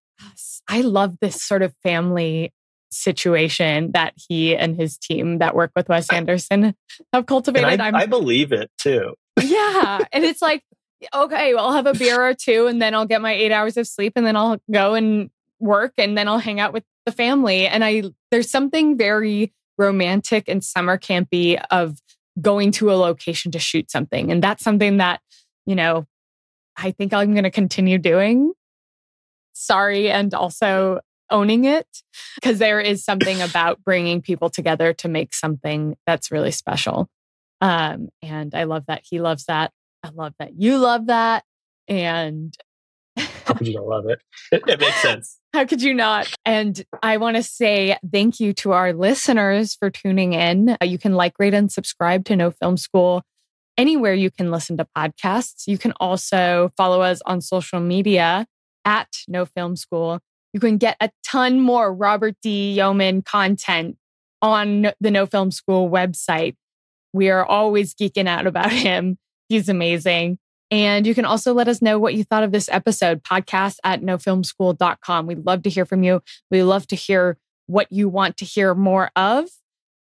[0.69, 2.53] i love this sort of family
[2.91, 6.75] situation that he and his team that work with wes anderson
[7.11, 7.81] have cultivated.
[7.81, 9.15] I, I believe it too.
[9.41, 10.63] Yeah and it's like
[11.13, 13.75] okay well i'll have a beer or two and then i'll get my eight hours
[13.75, 15.31] of sleep and then i'll go and
[15.63, 17.67] work and then I'll hang out with the family.
[17.67, 21.99] And I, there's something very romantic and summer campy of
[22.41, 24.31] going to a location to shoot something.
[24.31, 25.21] And that's something that,
[25.65, 26.05] you know,
[26.75, 28.53] I think I'm going to continue doing.
[29.53, 30.09] Sorry.
[30.09, 30.99] And also
[31.29, 31.87] owning it
[32.35, 37.07] because there is something about bringing people together to make something that's really special.
[37.61, 39.71] Um, and I love that he loves that.
[40.03, 41.43] I love that you love that.
[41.87, 42.55] And
[43.17, 44.21] how could you not love it?
[44.51, 44.63] it?
[44.67, 45.39] It makes sense.
[45.53, 46.33] How could you not?
[46.45, 50.77] And I want to say thank you to our listeners for tuning in.
[50.81, 53.23] Uh, you can like, rate, and subscribe to No Film School
[53.77, 55.67] anywhere you can listen to podcasts.
[55.67, 58.45] You can also follow us on social media
[58.85, 60.19] at No Film School.
[60.53, 62.73] You can get a ton more Robert D.
[62.73, 63.97] Yeoman content
[64.41, 66.55] on the No Film School website.
[67.11, 69.17] We are always geeking out about him.
[69.49, 70.39] He's amazing.
[70.73, 74.01] And you can also let us know what you thought of this episode, podcast at
[74.01, 75.27] nofilmschool.com.
[75.27, 76.23] We'd love to hear from you.
[76.49, 79.45] We love to hear what you want to hear more of.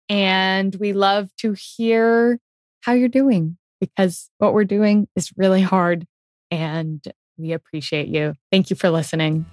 [0.08, 2.38] And we love to hear
[2.82, 6.06] how you're doing because what we're doing is really hard.
[6.52, 7.02] And
[7.36, 8.36] we appreciate you.
[8.52, 9.46] Thank you for listening.